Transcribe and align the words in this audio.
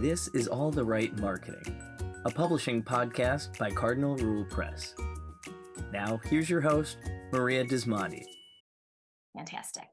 This 0.00 0.28
is 0.28 0.48
All 0.48 0.70
the 0.70 0.82
Right 0.82 1.14
Marketing, 1.18 1.78
a 2.24 2.30
publishing 2.30 2.82
podcast 2.82 3.58
by 3.58 3.70
Cardinal 3.70 4.16
Rule 4.16 4.46
Press. 4.46 4.94
Now, 5.92 6.18
here's 6.24 6.48
your 6.48 6.62
host, 6.62 6.96
Maria 7.32 7.66
Dismondy. 7.66 8.24
Fantastic. 9.36 9.84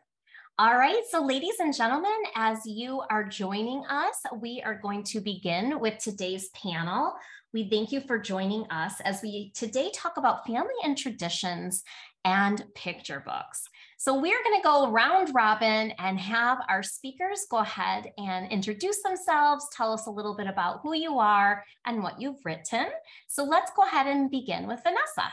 All 0.57 0.77
right, 0.77 1.01
so 1.09 1.21
ladies 1.21 1.55
and 1.59 1.75
gentlemen, 1.75 2.17
as 2.37 2.59
you 2.65 3.01
are 3.11 3.25
joining 3.25 3.83
us, 3.89 4.21
we 4.41 4.63
are 4.65 4.79
going 4.81 5.03
to 5.03 5.19
begin 5.19 5.77
with 5.81 5.97
today's 5.97 6.51
panel. 6.51 7.11
We 7.51 7.69
thank 7.69 7.91
you 7.91 7.99
for 7.99 8.17
joining 8.17 8.65
us 8.71 9.01
as 9.01 9.21
we 9.21 9.51
today 9.55 9.91
talk 9.93 10.15
about 10.15 10.47
family 10.47 10.71
and 10.85 10.97
traditions 10.97 11.83
and 12.23 12.63
picture 12.75 13.21
books. 13.25 13.65
So 13.99 14.13
we're 14.13 14.43
going 14.43 14.55
to 14.55 14.63
go 14.63 14.91
round 14.91 15.31
robin 15.33 15.91
and 15.97 16.19
have 16.19 16.59
our 16.69 16.83
speakers 16.83 17.47
go 17.49 17.57
ahead 17.57 18.11
and 18.19 18.51
introduce 18.51 19.01
themselves, 19.01 19.65
tell 19.75 19.91
us 19.91 20.05
a 20.05 20.11
little 20.11 20.37
bit 20.37 20.45
about 20.45 20.81
who 20.83 20.93
you 20.93 21.17
are 21.17 21.63
and 21.83 22.03
what 22.03 22.21
you've 22.21 22.45
written. 22.45 22.85
So 23.27 23.43
let's 23.43 23.71
go 23.75 23.83
ahead 23.83 24.05
and 24.05 24.29
begin 24.29 24.67
with 24.67 24.83
Vanessa. 24.83 25.31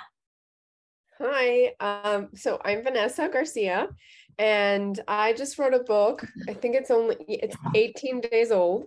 Hi, 1.20 1.74
um, 1.78 2.30
so 2.34 2.58
I'm 2.64 2.82
Vanessa 2.82 3.28
Garcia, 3.28 3.88
and 4.38 4.98
I 5.06 5.34
just 5.34 5.58
wrote 5.58 5.74
a 5.74 5.84
book. 5.84 6.26
I 6.48 6.54
think 6.54 6.74
it's 6.74 6.90
only 6.90 7.16
it's 7.28 7.56
18 7.74 8.22
days 8.22 8.50
old, 8.50 8.86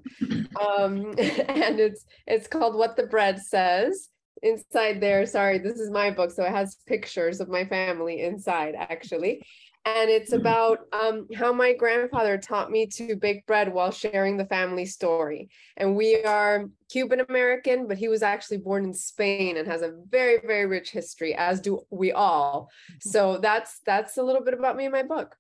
um, 0.60 1.14
and 1.20 1.80
it's 1.80 2.04
it's 2.26 2.48
called 2.48 2.76
What 2.76 2.98
the 2.98 3.06
Bread 3.06 3.40
Says 3.40 4.10
inside 4.44 5.02
there 5.02 5.26
sorry 5.26 5.58
this 5.58 5.80
is 5.80 5.90
my 5.90 6.12
book 6.12 6.32
so 6.32 6.44
it 6.44 6.52
has 6.52 6.78
pictures 6.86 7.40
of 7.40 7.50
my 7.50 7.66
family 7.66 8.22
inside 8.22 8.76
actually 8.78 9.44
and 9.88 10.10
it's 10.10 10.32
mm-hmm. 10.32 10.42
about 10.42 10.80
um, 10.92 11.28
how 11.34 11.54
my 11.54 11.74
grandfather 11.74 12.38
taught 12.38 12.70
me 12.70 12.88
to 12.88 13.16
bake 13.16 13.46
bread 13.46 13.72
while 13.72 13.92
sharing 13.92 14.36
the 14.36 14.46
family 14.46 14.86
story. 14.86 15.50
And 15.78 15.96
we 15.96 16.24
are 16.24 16.66
Cuban 16.90 17.22
American, 17.30 17.88
but 17.88 17.98
he 17.98 18.10
was 18.10 18.22
actually 18.22 18.58
born 18.58 18.84
in 18.84 18.94
Spain 18.94 19.56
and 19.56 19.68
has 19.68 19.82
a 19.82 19.96
very, 20.10 20.46
very 20.46 20.66
rich 20.66 20.92
history, 20.92 21.34
as 21.36 21.62
do 21.62 21.80
we 21.90 22.12
all. 22.12 22.70
Mm-hmm. 22.92 23.10
So 23.10 23.38
that's 23.38 23.80
that's 23.86 24.18
a 24.18 24.24
little 24.24 24.44
bit 24.44 24.54
about 24.54 24.76
me 24.76 24.86
in 24.86 24.92
my 24.92 25.04
book. 25.04 25.38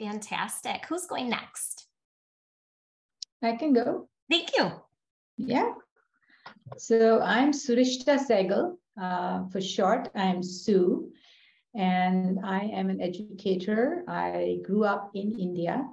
Fantastic. 0.00 0.84
Who's 0.88 1.06
going 1.06 1.30
next? 1.30 1.86
I 3.42 3.54
can 3.54 3.72
go. 3.72 4.08
Thank 4.28 4.56
you. 4.56 4.72
Yeah. 5.36 5.74
So 6.76 7.20
I'm 7.20 7.52
Surishtha 7.52 8.18
Sehgal. 8.18 8.76
Uh, 9.00 9.46
for 9.50 9.60
short, 9.60 10.08
I'm 10.14 10.42
Sue 10.42 11.12
and 11.76 12.40
I 12.44 12.60
am 12.60 12.88
an 12.88 13.00
educator. 13.00 14.02
I 14.08 14.58
grew 14.64 14.84
up 14.84 15.10
in 15.14 15.38
India 15.38 15.86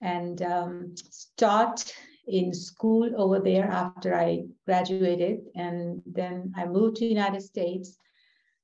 and 0.00 0.40
um, 0.42 0.94
taught 1.36 1.92
in 2.26 2.52
school 2.52 3.10
over 3.16 3.40
there 3.40 3.64
after 3.64 4.14
I 4.14 4.44
graduated, 4.66 5.40
and 5.54 6.02
then 6.04 6.52
I 6.56 6.66
moved 6.66 6.96
to 6.96 7.06
United 7.06 7.40
States, 7.40 7.96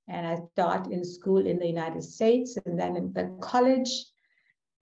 and 0.06 0.27
I 0.27 0.39
taught 0.55 0.92
in 0.92 1.03
school 1.03 1.47
in 1.47 1.59
the 1.59 1.67
United 1.67 2.03
States, 2.03 2.59
and 2.67 2.78
then 2.78 2.97
in 2.97 3.12
the 3.15 3.34
college, 3.41 3.91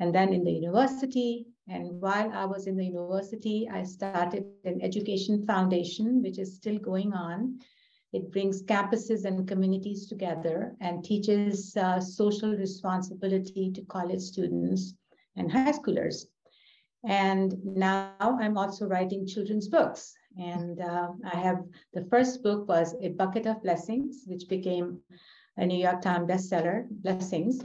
and 0.00 0.12
then 0.12 0.32
in 0.32 0.42
the 0.42 0.50
university. 0.50 1.46
And 1.68 2.00
while 2.00 2.32
I 2.32 2.44
was 2.44 2.66
in 2.66 2.76
the 2.76 2.84
university, 2.84 3.68
I 3.72 3.84
started 3.84 4.44
an 4.64 4.82
education 4.82 5.46
foundation, 5.46 6.20
which 6.20 6.40
is 6.40 6.56
still 6.56 6.78
going 6.78 7.12
on 7.12 7.60
it 8.12 8.30
brings 8.30 8.62
campuses 8.62 9.24
and 9.24 9.48
communities 9.48 10.06
together 10.06 10.74
and 10.80 11.02
teaches 11.02 11.74
uh, 11.76 11.98
social 11.98 12.54
responsibility 12.54 13.70
to 13.72 13.82
college 13.82 14.20
students 14.20 14.94
and 15.36 15.50
high 15.50 15.72
schoolers. 15.72 16.26
And 17.04 17.54
now 17.64 18.14
I'm 18.20 18.58
also 18.58 18.86
writing 18.86 19.26
children's 19.26 19.68
books. 19.68 20.14
And 20.38 20.80
uh, 20.80 21.08
I 21.32 21.36
have 21.36 21.64
the 21.94 22.04
first 22.10 22.42
book 22.42 22.68
was 22.68 22.94
A 23.00 23.08
Bucket 23.08 23.46
of 23.46 23.62
Blessings, 23.62 24.24
which 24.26 24.48
became 24.48 25.00
a 25.56 25.66
New 25.66 25.78
York 25.78 26.02
Times 26.02 26.30
bestseller, 26.30 26.86
Blessings. 26.90 27.64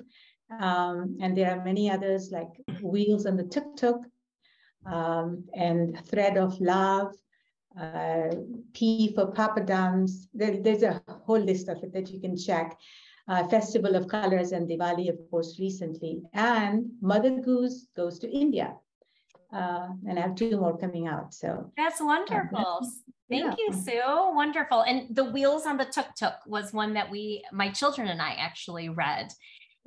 Um, 0.60 1.18
and 1.22 1.38
there 1.38 1.52
are 1.52 1.64
many 1.64 1.92
others 1.92 2.32
like 2.32 2.50
Wheels 2.82 3.26
on 3.26 3.36
the 3.36 3.44
Tuk 3.44 3.76
Tuk 3.76 4.02
um, 4.86 5.44
and 5.54 6.00
Thread 6.08 6.38
of 6.38 6.60
Love 6.62 7.14
uh, 7.80 8.36
P 8.74 9.14
for 9.14 9.32
Papadums. 9.32 10.28
There, 10.34 10.58
there's 10.62 10.84
a 10.84 11.02
whole 11.26 11.40
list 11.40 11.68
of 11.70 11.84
it 11.84 11.94
that 11.94 12.10
you 12.10 12.20
can 12.20 12.38
check. 12.38 12.78
Uh, 13.28 13.46
Festival 13.50 13.96
of 13.96 14.08
Colors 14.08 14.54
and 14.54 14.70
Diwali, 14.70 15.10
of 15.10 15.18
course, 15.30 15.60
recently. 15.60 16.22
And 16.34 16.86
Mother 17.02 17.42
Goose 17.42 17.88
goes 17.96 18.20
to 18.20 18.32
India. 18.32 18.74
Uh, 19.52 19.88
and 20.08 20.18
I 20.18 20.22
have 20.22 20.36
two 20.36 20.58
more 20.60 20.78
coming 20.78 21.08
out. 21.08 21.34
So 21.34 21.72
that's 21.78 22.02
wonderful. 22.02 22.82
Thank 23.30 23.46
yeah. 23.46 23.56
you, 23.58 23.74
Sue. 23.74 24.34
Wonderful. 24.34 24.84
And 24.84 25.14
the 25.16 25.26
Wheels 25.26 25.66
on 25.66 25.78
the 25.78 25.86
Tuk 25.86 26.16
Tuk 26.16 26.36
was 26.46 26.72
one 26.72 26.94
that 26.94 27.10
we, 27.12 27.44
my 27.52 27.70
children 27.70 28.08
and 28.08 28.22
I 28.22 28.32
actually 28.32 28.90
read. 28.90 29.32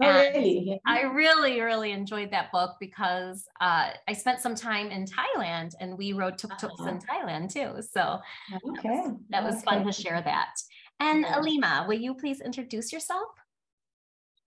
Oh, 0.03 0.09
really? 0.09 0.81
I 0.87 1.03
really, 1.03 1.61
really 1.61 1.93
enjoyed 1.93 2.31
that 2.31 2.51
book 2.53 2.77
because 2.81 3.45
uh, 3.61 3.91
I 4.09 4.13
spent 4.13 4.41
some 4.41 4.55
time 4.55 4.91
in 4.91 5.05
Thailand 5.05 5.75
and 5.81 5.97
we 5.99 6.13
rode 6.13 6.39
tuk 6.39 6.57
tuks 6.59 6.81
uh-huh. 6.81 6.91
in 6.91 6.99
Thailand 6.99 7.53
too. 7.53 7.83
So 7.83 8.21
okay. 8.53 8.89
that 8.89 8.93
was, 8.93 9.17
that 9.31 9.45
was 9.45 9.55
okay. 9.57 9.65
fun 9.65 9.87
to 9.87 9.93
share 9.93 10.23
that. 10.23 10.55
And 11.01 11.23
yeah. 11.23 11.37
Ilima, 11.37 11.89
will 11.89 11.99
you 11.99 12.15
please 12.15 12.41
introduce 12.41 12.93
yourself? 12.93 13.29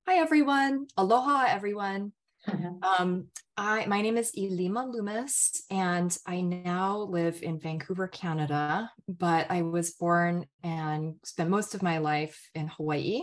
Hi, 0.07 0.15
everyone. 0.17 0.87
Aloha, 0.97 1.45
everyone. 1.47 2.13
Uh-huh. 2.47 3.01
Um, 3.01 3.27
I, 3.55 3.85
my 3.85 4.01
name 4.01 4.17
is 4.17 4.33
Ilima 4.37 4.91
Loomis, 4.91 5.63
and 5.71 6.15
I 6.27 6.41
now 6.41 6.97
live 6.97 7.41
in 7.41 7.59
Vancouver, 7.59 8.07
Canada, 8.07 8.91
but 9.07 9.47
I 9.49 9.61
was 9.61 9.91
born 9.91 10.45
and 10.63 11.15
spent 11.23 11.49
most 11.49 11.73
of 11.73 11.81
my 11.81 11.99
life 11.99 12.49
in 12.53 12.67
Hawaii. 12.67 13.21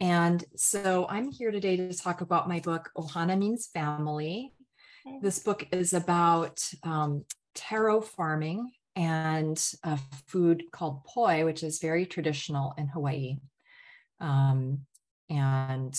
And 0.00 0.42
so 0.56 1.06
I'm 1.10 1.30
here 1.30 1.50
today 1.50 1.76
to 1.76 1.92
talk 1.92 2.22
about 2.22 2.48
my 2.48 2.60
book, 2.60 2.90
Ohana 2.96 3.38
Means 3.38 3.66
Family. 3.66 4.54
This 5.20 5.38
book 5.40 5.66
is 5.72 5.92
about 5.92 6.62
um, 6.82 7.24
taro 7.54 8.00
farming 8.00 8.70
and 8.96 9.62
a 9.84 9.98
food 10.26 10.64
called 10.72 11.04
poi, 11.04 11.44
which 11.44 11.62
is 11.62 11.80
very 11.80 12.06
traditional 12.06 12.72
in 12.78 12.88
Hawaii. 12.88 13.36
Um, 14.20 14.86
and 15.28 15.98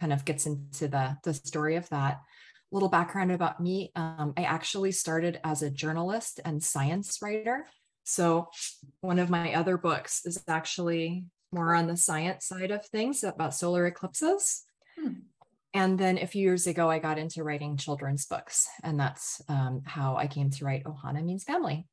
kind 0.00 0.12
of 0.12 0.24
gets 0.24 0.46
into 0.46 0.86
the, 0.86 1.16
the 1.24 1.34
story 1.34 1.74
of 1.76 1.88
that. 1.90 2.14
A 2.14 2.74
little 2.74 2.88
background 2.88 3.32
about 3.32 3.60
me 3.60 3.90
um, 3.96 4.32
I 4.36 4.44
actually 4.44 4.92
started 4.92 5.40
as 5.44 5.62
a 5.62 5.70
journalist 5.70 6.40
and 6.44 6.62
science 6.62 7.18
writer. 7.20 7.66
So, 8.04 8.48
one 9.00 9.18
of 9.18 9.30
my 9.30 9.54
other 9.54 9.76
books 9.76 10.24
is 10.24 10.42
actually 10.48 11.24
more 11.52 11.74
on 11.74 11.86
the 11.86 11.96
science 11.96 12.46
side 12.46 12.70
of 12.70 12.84
things 12.86 13.24
about 13.24 13.54
solar 13.54 13.86
eclipses. 13.86 14.64
Hmm. 14.98 15.12
And 15.74 15.98
then 15.98 16.18
a 16.18 16.26
few 16.26 16.42
years 16.42 16.66
ago, 16.66 16.90
I 16.90 16.98
got 16.98 17.18
into 17.18 17.42
writing 17.42 17.78
children's 17.78 18.26
books, 18.26 18.68
and 18.82 19.00
that's 19.00 19.40
um, 19.48 19.82
how 19.86 20.16
I 20.16 20.26
came 20.26 20.50
to 20.50 20.64
write 20.64 20.84
Ohana 20.84 21.24
Means 21.24 21.44
Family. 21.44 21.86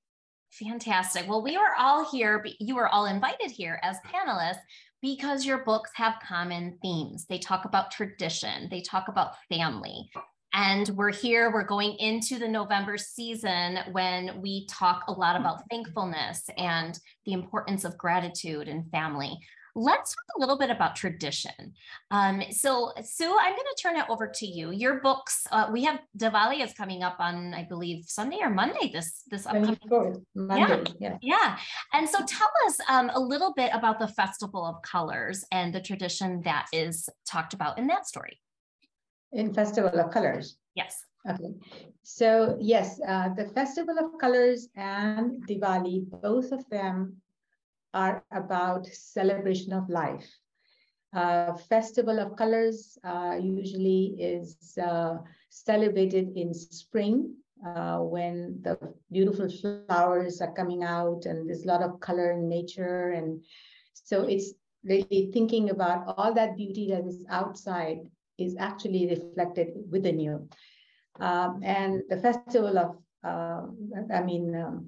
Fantastic. 0.52 1.30
Well, 1.30 1.44
we 1.44 1.58
were 1.58 1.76
all 1.78 2.10
here, 2.10 2.44
you 2.60 2.76
were 2.76 2.90
all 2.90 3.06
invited 3.06 3.52
here 3.52 3.80
as 3.84 3.98
panelists 4.06 4.60
because 5.02 5.46
your 5.46 5.60
books 5.60 5.92
have 5.94 6.16
common 6.28 6.78
themes. 6.82 7.26
They 7.30 7.38
talk 7.38 7.66
about 7.66 7.92
tradition, 7.92 8.68
they 8.70 8.82
talk 8.82 9.08
about 9.08 9.36
family. 9.48 10.10
And 10.54 10.90
we're 10.90 11.14
here, 11.14 11.52
we're 11.52 11.64
going 11.64 11.96
into 12.00 12.40
the 12.40 12.48
November 12.48 12.98
season 12.98 13.80
when 13.92 14.42
we 14.42 14.66
talk 14.66 15.04
a 15.08 15.12
lot 15.12 15.40
about 15.40 15.62
thankfulness 15.70 16.50
and 16.58 16.98
the 17.26 17.34
importance 17.34 17.84
of 17.84 17.98
gratitude 17.98 18.68
and 18.68 18.90
family. 18.90 19.38
Let's 19.76 20.16
talk 20.16 20.38
a 20.38 20.40
little 20.40 20.58
bit 20.58 20.72
about 20.72 20.96
tradition. 20.96 21.74
Um, 22.10 22.42
so, 22.50 22.92
Sue, 23.04 23.38
I'm 23.40 23.52
going 23.52 23.66
to 23.76 23.82
turn 23.82 23.98
it 23.98 24.06
over 24.10 24.28
to 24.28 24.46
you. 24.48 24.72
Your 24.72 25.00
books, 25.00 25.46
uh, 25.52 25.70
we 25.72 25.84
have 25.84 26.00
Diwali 26.18 26.64
is 26.64 26.74
coming 26.74 27.04
up 27.04 27.18
on, 27.20 27.54
I 27.54 27.66
believe, 27.70 28.06
Sunday 28.08 28.40
or 28.42 28.50
Monday. 28.50 28.90
This 28.92 29.24
this 29.30 29.46
upcoming 29.46 29.78
Monday, 30.34 30.84
yeah, 31.00 31.00
yeah, 31.00 31.18
yeah. 31.22 31.58
And 31.94 32.10
so, 32.10 32.18
tell 32.26 32.50
us 32.66 32.80
um, 32.90 33.12
a 33.14 33.20
little 33.20 33.54
bit 33.54 33.70
about 33.72 34.00
the 34.00 34.08
Festival 34.08 34.66
of 34.66 34.82
Colors 34.82 35.46
and 35.52 35.74
the 35.74 35.82
tradition 35.82 36.42
that 36.44 36.66
is 36.74 37.08
talked 37.28 37.54
about 37.54 37.78
in 37.78 37.86
that 37.88 38.08
story 38.08 38.40
in 39.32 39.54
Festival 39.54 40.00
of 40.00 40.12
Colors. 40.12 40.58
Yes. 40.76 41.06
Okay. 41.30 41.54
So 42.04 42.58
yes, 42.60 43.00
uh, 43.08 43.30
the 43.36 43.46
Festival 43.50 43.98
of 44.00 44.18
Colors 44.20 44.70
and 44.76 45.46
Diwali, 45.48 46.06
both 46.22 46.52
of 46.52 46.68
them 46.70 47.18
are 47.94 48.24
about 48.32 48.86
celebration 48.88 49.74
of 49.74 49.90
life. 49.90 50.28
Uh, 51.14 51.54
Festival 51.58 52.20
of 52.20 52.36
Colors 52.36 52.98
uh, 53.04 53.38
usually 53.42 54.16
is 54.20 54.78
uh, 54.82 55.18
celebrated 55.50 56.38
in 56.38 56.54
spring 56.54 57.34
uh, 57.66 57.98
when 57.98 58.60
the 58.62 58.78
beautiful 59.12 59.50
flowers 59.50 60.40
are 60.40 60.54
coming 60.54 60.84
out 60.84 61.26
and 61.26 61.50
there's 61.50 61.64
a 61.64 61.68
lot 61.68 61.82
of 61.82 62.00
color 62.00 62.32
in 62.32 62.48
nature. 62.48 63.12
And 63.12 63.44
so 63.94 64.24
it's 64.24 64.54
really 64.84 65.30
thinking 65.34 65.72
about 65.72 66.14
all 66.16 66.34
that 66.34 66.56
beauty 66.56 66.88
that 66.92 67.06
is 67.06 67.26
outside 67.30 68.00
is 68.42 68.56
actually 68.58 69.08
reflected 69.08 69.70
within 69.90 70.20
you. 70.20 70.48
Um, 71.20 71.62
and 71.64 72.02
the 72.10 72.18
Festival 72.18 72.78
of 72.78 72.98
uh, 73.24 73.62
I 74.14 74.22
mean, 74.22 74.56
um, 74.56 74.86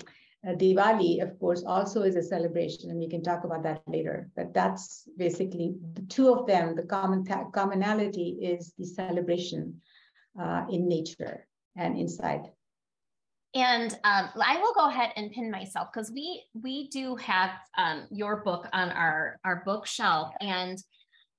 uh, 0.48 0.54
Diwali, 0.54 1.22
of 1.22 1.38
course, 1.40 1.64
also 1.64 2.02
is 2.04 2.16
a 2.16 2.24
celebration, 2.24 2.90
and 2.90 3.00
we 3.00 3.08
can 3.08 3.22
talk 3.22 3.44
about 3.44 3.64
that 3.64 3.82
later. 3.88 4.30
But 4.36 4.54
that's 4.54 5.08
basically 5.18 5.76
the 5.94 6.02
two 6.04 6.34
of 6.34 6.48
them. 6.48 6.76
The 6.76 6.84
common 6.84 7.26
commonality 7.52 8.40
is 8.42 8.74
the 8.78 8.86
celebration 8.86 9.82
uh, 10.40 10.66
in 10.70 10.88
nature 10.88 11.46
and 11.76 11.98
inside. 11.98 12.50
And 13.54 13.92
um, 14.06 14.30
I 14.42 14.58
will 14.62 14.74
go 14.74 14.88
ahead 14.88 15.12
and 15.18 15.30
pin 15.32 15.52
myself 15.52 15.90
because 15.94 16.10
we 16.10 16.44
we 16.54 16.88
do 16.88 17.18
have 17.18 17.52
um, 17.78 18.08
your 18.10 18.38
book 18.44 18.68
on 18.72 18.90
our 18.90 19.40
our 19.44 19.62
bookshelf 19.66 20.32
and 20.40 20.82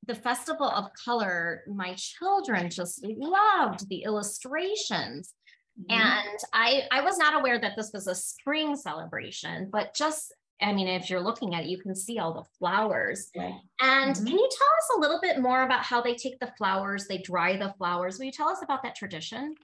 the 0.07 0.15
festival 0.15 0.69
of 0.69 0.91
color 1.05 1.63
my 1.69 1.95
children 1.95 2.71
just 2.71 3.05
loved 3.05 3.89
the 3.89 4.03
illustrations 4.03 5.35
mm-hmm. 5.81 6.01
and 6.01 6.39
i 6.53 6.83
i 6.91 7.01
was 7.01 7.19
not 7.19 7.39
aware 7.39 7.59
that 7.59 7.77
this 7.77 7.91
was 7.93 8.07
a 8.07 8.15
spring 8.15 8.77
celebration 8.77 9.69
but 9.71 9.95
just 9.95 10.35
i 10.61 10.73
mean 10.73 10.89
if 10.89 11.09
you're 11.09 11.21
looking 11.21 11.55
at 11.55 11.65
it 11.65 11.69
you 11.69 11.79
can 11.79 11.95
see 11.95 12.19
all 12.19 12.35
the 12.35 12.49
flowers 12.59 13.31
right. 13.37 13.55
and 13.81 14.17
mm-hmm. 14.17 14.27
can 14.27 14.39
you 14.39 14.49
tell 14.59 14.69
us 14.69 14.97
a 14.97 15.01
little 15.01 15.21
bit 15.21 15.41
more 15.41 15.63
about 15.63 15.85
how 15.85 16.01
they 16.01 16.15
take 16.15 16.39
the 16.41 16.53
flowers 16.59 17.07
they 17.07 17.19
dry 17.19 17.57
the 17.57 17.75
flowers 17.79 18.19
will 18.19 18.27
you 18.27 18.33
tell 18.33 18.49
us 18.49 18.63
about 18.63 18.83
that 18.83 18.97
tradition 18.97 19.55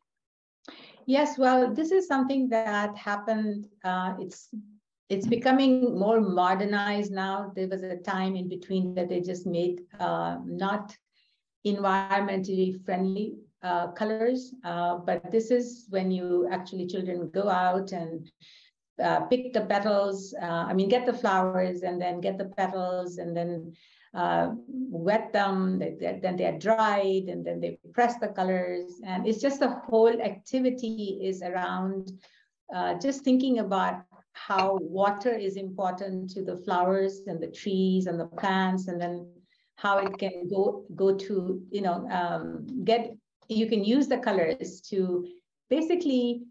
yes 1.07 1.37
well 1.39 1.73
this 1.73 1.91
is 1.91 2.07
something 2.07 2.49
that 2.49 2.97
happened 2.97 3.65
uh, 3.85 4.15
it's 4.21 4.49
it's 5.09 5.27
becoming 5.27 5.99
more 5.99 6.21
modernized 6.21 7.13
now. 7.13 7.51
There 7.55 7.69
was 7.69 7.83
a 7.83 7.97
time 7.97 8.37
in 8.37 8.49
between 8.49 8.95
that 8.95 9.09
they 9.09 9.21
just 9.21 9.47
made 9.47 9.81
uh, 9.99 10.37
not 10.45 10.95
environmentally 11.67 12.85
friendly 12.85 13.35
uh, 13.63 13.89
colors, 13.89 14.55
uh, 14.65 14.99
but 14.99 15.31
this 15.31 15.51
is 15.51 15.87
when 15.89 16.11
you 16.11 16.49
actually 16.51 16.87
children 16.87 17.31
go 17.33 17.49
out 17.49 17.93
and 17.93 18.31
uh, 19.03 19.21
pick 19.21 19.53
the 19.53 19.63
petals. 19.63 20.35
Uh, 20.41 20.67
I 20.69 20.75
mean, 20.75 20.89
get 20.89 21.07
the 21.07 21.15
flowers 21.15 21.83
and 21.83 22.01
then 22.01 22.21
get 22.21 22.37
the 22.37 22.53
petals 22.57 23.17
and 23.17 23.35
then 23.35 23.73
uh, 24.15 24.51
wet 24.67 25.33
them. 25.33 25.79
then 25.79 26.37
they 26.37 26.47
are 26.47 26.59
dried 26.59 27.25
and 27.29 27.45
then 27.47 27.61
they 27.61 27.79
press 27.95 28.19
the 28.19 28.29
colors. 28.29 29.01
And 29.07 29.27
it's 29.27 29.41
just 29.41 29.61
the 29.61 29.71
whole 29.71 30.21
activity 30.21 31.21
is 31.23 31.43
around 31.43 32.13
just 33.01 33.23
thinking 33.23 33.61
about 33.61 34.03
how 34.47 34.79
water 34.81 35.35
is 35.35 35.57
important 35.57 36.31
to 36.31 36.43
the 36.43 36.57
flowers 36.57 37.23
and 37.27 37.43
the 37.43 37.51
trees 37.51 38.07
and 38.07 38.19
the 38.19 38.27
plants, 38.27 38.89
and 38.89 39.01
then 39.01 39.27
how 39.77 39.99
it 39.99 40.17
can 40.19 40.49
go 40.49 40.85
go 40.95 41.15
to 41.15 41.63
you 41.71 41.83
know 41.83 42.07
um, 42.11 42.67
get 42.85 43.15
you 43.49 43.67
can 43.69 43.85
use 43.85 44.09
the 44.09 44.19
colors 44.19 44.81
to 44.91 45.27
basically 45.71 46.43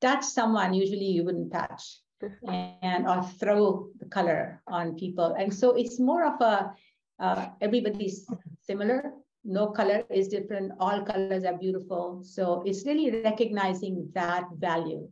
touch 0.00 0.24
someone 0.24 0.72
usually 0.72 1.10
you 1.16 1.24
wouldn't 1.24 1.52
touch 1.52 1.98
and 2.82 3.06
or 3.06 3.22
throw 3.22 3.88
the 4.00 4.06
color 4.06 4.62
on 4.66 4.96
people. 4.96 5.34
And 5.38 5.52
so 5.52 5.74
it's 5.74 5.98
more 5.98 6.24
of 6.24 6.40
a 6.40 6.72
uh, 7.20 7.48
everybody's 7.60 8.26
similar. 8.62 9.12
No 9.44 9.68
color 9.68 10.04
is 10.10 10.28
different. 10.28 10.72
All 10.78 11.02
colors 11.02 11.44
are 11.44 11.56
beautiful. 11.56 12.22
So 12.22 12.62
it's 12.66 12.86
really 12.86 13.22
recognizing 13.22 14.08
that 14.14 14.44
value 14.58 15.08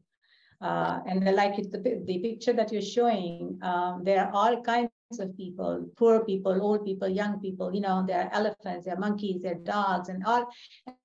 uh, 0.61 1.00
and 1.06 1.25
like 1.35 1.56
the, 1.56 2.03
the 2.06 2.19
picture 2.19 2.53
that 2.53 2.73
you're 2.73 2.82
showing, 2.82 3.58
um, 3.62 4.03
there 4.05 4.25
are 4.25 4.31
all 4.32 4.62
kinds 4.62 4.91
of 5.19 5.37
people, 5.37 5.87
poor 5.97 6.25
people, 6.25 6.61
old 6.62 6.85
people, 6.85 7.08
young 7.08 7.41
people, 7.41 7.75
you 7.75 7.81
know, 7.81 8.05
there 8.06 8.23
are 8.23 8.31
elephants, 8.32 8.87
there 8.87 8.94
are 8.94 9.00
monkeys, 9.00 9.43
there 9.43 9.53
are 9.53 9.64
dogs, 9.64 10.08
and 10.08 10.25
all, 10.25 10.47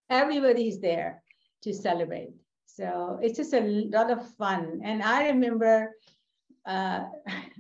everybody's 0.10 0.80
there 0.80 1.22
to 1.64 1.74
celebrate. 1.74 2.30
So 2.66 3.20
it's 3.22 3.38
just 3.38 3.54
a 3.54 3.62
lot 3.62 4.10
of 4.12 4.26
fun. 4.36 4.82
And 4.84 5.04
I 5.04 5.28
remember 5.28 5.92
uh, 6.66 7.06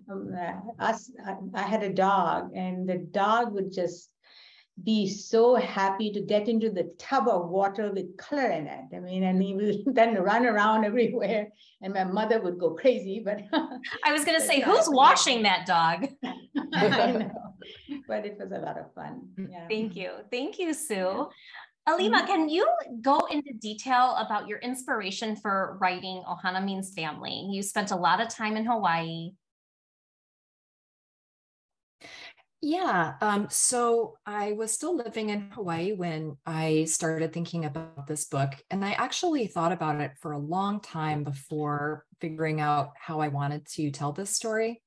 us, 0.80 1.12
I 1.54 1.62
had 1.62 1.84
a 1.84 1.94
dog, 1.94 2.52
and 2.56 2.88
the 2.88 2.98
dog 2.98 3.54
would 3.54 3.72
just 3.72 4.11
be 4.84 5.08
so 5.08 5.56
happy 5.56 6.12
to 6.12 6.22
get 6.22 6.48
into 6.48 6.70
the 6.70 6.94
tub 6.98 7.28
of 7.28 7.50
water 7.50 7.92
with 7.92 8.18
color 8.18 8.50
in 8.50 8.68
it. 8.68 8.86
I 8.96 9.00
mean, 9.00 9.24
and 9.24 9.42
he 9.42 9.54
would 9.56 9.84
then 9.96 10.16
run 10.16 10.46
around 10.46 10.86
everywhere, 10.92 11.50
and 11.82 11.94
my 11.94 12.04
mother 12.04 12.42
would 12.42 12.58
go 12.58 12.72
crazy. 12.72 13.22
But 13.24 13.42
I 14.04 14.12
was 14.12 14.26
going 14.26 14.40
to 14.42 14.46
say, 14.46 14.62
who's 14.62 14.88
washing 14.90 15.44
that 15.44 15.66
dog? 15.66 16.08
I 16.74 16.88
know, 16.88 17.32
but 18.08 18.26
it 18.26 18.38
was 18.40 18.52
a 18.52 18.60
lot 18.60 18.78
of 18.78 18.94
fun. 18.94 19.30
Yeah. 19.38 19.68
Thank 19.68 19.96
you, 19.96 20.12
thank 20.32 20.60
you, 20.60 20.74
Sue. 20.74 21.28
Ilima, 21.90 22.14
mm-hmm. 22.14 22.26
can 22.28 22.50
you 22.50 22.68
go 23.02 23.26
into 23.32 23.54
detail 23.54 24.16
about 24.20 24.48
your 24.48 24.60
inspiration 24.60 25.36
for 25.36 25.80
writing 25.82 26.22
Ohana 26.28 26.64
Means 26.64 26.94
Family? 26.94 27.48
You 27.50 27.64
spent 27.64 27.90
a 27.90 27.96
lot 27.96 28.22
of 28.22 28.30
time 28.30 28.56
in 28.56 28.66
Hawaii. 28.66 29.32
Yeah. 32.64 33.16
Um, 33.22 33.48
so 33.50 34.18
I 34.24 34.52
was 34.54 34.72
still 34.72 34.96
living 34.96 35.32
in 35.32 35.50
Hawaii 35.50 35.94
when 35.94 36.38
I 36.46 36.84
started 36.84 37.34
thinking 37.34 37.66
about 37.66 38.06
this 38.06 38.26
book. 38.26 38.54
And 38.70 38.86
I 38.86 38.92
actually 38.92 39.48
thought 39.48 39.72
about 39.72 40.00
it 40.00 40.12
for 40.20 40.34
a 40.34 40.38
long 40.38 40.80
time 40.80 41.24
before 41.24 42.06
figuring 42.20 42.62
out 42.62 42.92
how 43.00 43.20
I 43.20 43.30
wanted 43.30 43.66
to 43.74 43.90
tell 43.90 44.12
this 44.12 44.30
story. 44.30 44.84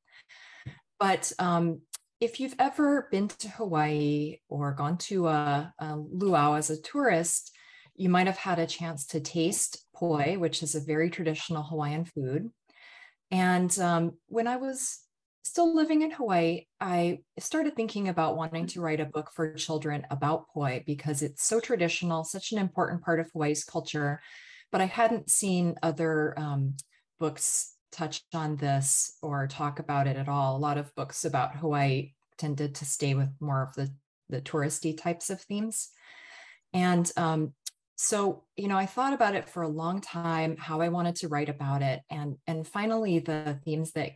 But 1.00 1.32
um, 1.40 1.80
if 2.20 2.38
you've 2.38 2.54
ever 2.60 3.08
been 3.10 3.26
to 3.26 3.48
Hawaii 3.48 4.38
or 4.48 4.72
gone 4.72 4.96
to 4.98 5.26
a, 5.26 5.74
a 5.76 5.96
luau 5.96 6.54
as 6.54 6.70
a 6.70 6.80
tourist, 6.80 7.50
you 7.96 8.08
might 8.08 8.28
have 8.28 8.38
had 8.38 8.60
a 8.60 8.66
chance 8.66 9.04
to 9.06 9.20
taste 9.20 9.84
poi, 9.96 10.36
which 10.38 10.62
is 10.62 10.76
a 10.76 10.80
very 10.80 11.10
traditional 11.10 11.64
Hawaiian 11.64 12.04
food. 12.04 12.50
And 13.32 13.76
um, 13.80 14.12
when 14.28 14.46
I 14.46 14.56
was 14.56 15.03
still 15.44 15.74
living 15.74 16.02
in 16.02 16.10
Hawaii, 16.10 16.66
I 16.80 17.20
started 17.38 17.76
thinking 17.76 18.08
about 18.08 18.36
wanting 18.36 18.66
to 18.68 18.80
write 18.80 19.00
a 19.00 19.04
book 19.04 19.30
for 19.32 19.52
children 19.54 20.06
about 20.10 20.48
poi 20.48 20.82
because 20.86 21.22
it's 21.22 21.44
so 21.44 21.60
traditional, 21.60 22.24
such 22.24 22.50
an 22.52 22.58
important 22.58 23.02
part 23.02 23.20
of 23.20 23.30
Hawaii's 23.30 23.62
culture. 23.62 24.20
But 24.72 24.80
I 24.80 24.86
hadn't 24.86 25.30
seen 25.30 25.76
other 25.82 26.34
um, 26.38 26.76
books 27.20 27.74
touch 27.92 28.22
on 28.32 28.56
this 28.56 29.16
or 29.22 29.46
talk 29.46 29.78
about 29.78 30.06
it 30.06 30.16
at 30.16 30.28
all. 30.28 30.56
A 30.56 30.58
lot 30.58 30.78
of 30.78 30.94
books 30.94 31.26
about 31.26 31.56
Hawaii 31.56 32.12
tended 32.38 32.74
to 32.76 32.86
stay 32.86 33.14
with 33.14 33.28
more 33.38 33.62
of 33.62 33.74
the, 33.74 33.92
the 34.30 34.40
touristy 34.40 34.96
types 34.96 35.28
of 35.28 35.42
themes. 35.42 35.90
And 36.72 37.08
um, 37.18 37.52
so, 37.96 38.44
you 38.56 38.66
know, 38.66 38.78
I 38.78 38.86
thought 38.86 39.12
about 39.12 39.34
it 39.34 39.48
for 39.48 39.62
a 39.62 39.68
long 39.68 40.00
time, 40.00 40.56
how 40.56 40.80
I 40.80 40.88
wanted 40.88 41.16
to 41.16 41.28
write 41.28 41.50
about 41.50 41.82
it. 41.82 42.00
And, 42.10 42.36
and 42.46 42.66
finally, 42.66 43.18
the 43.18 43.60
themes 43.64 43.92
that 43.92 44.12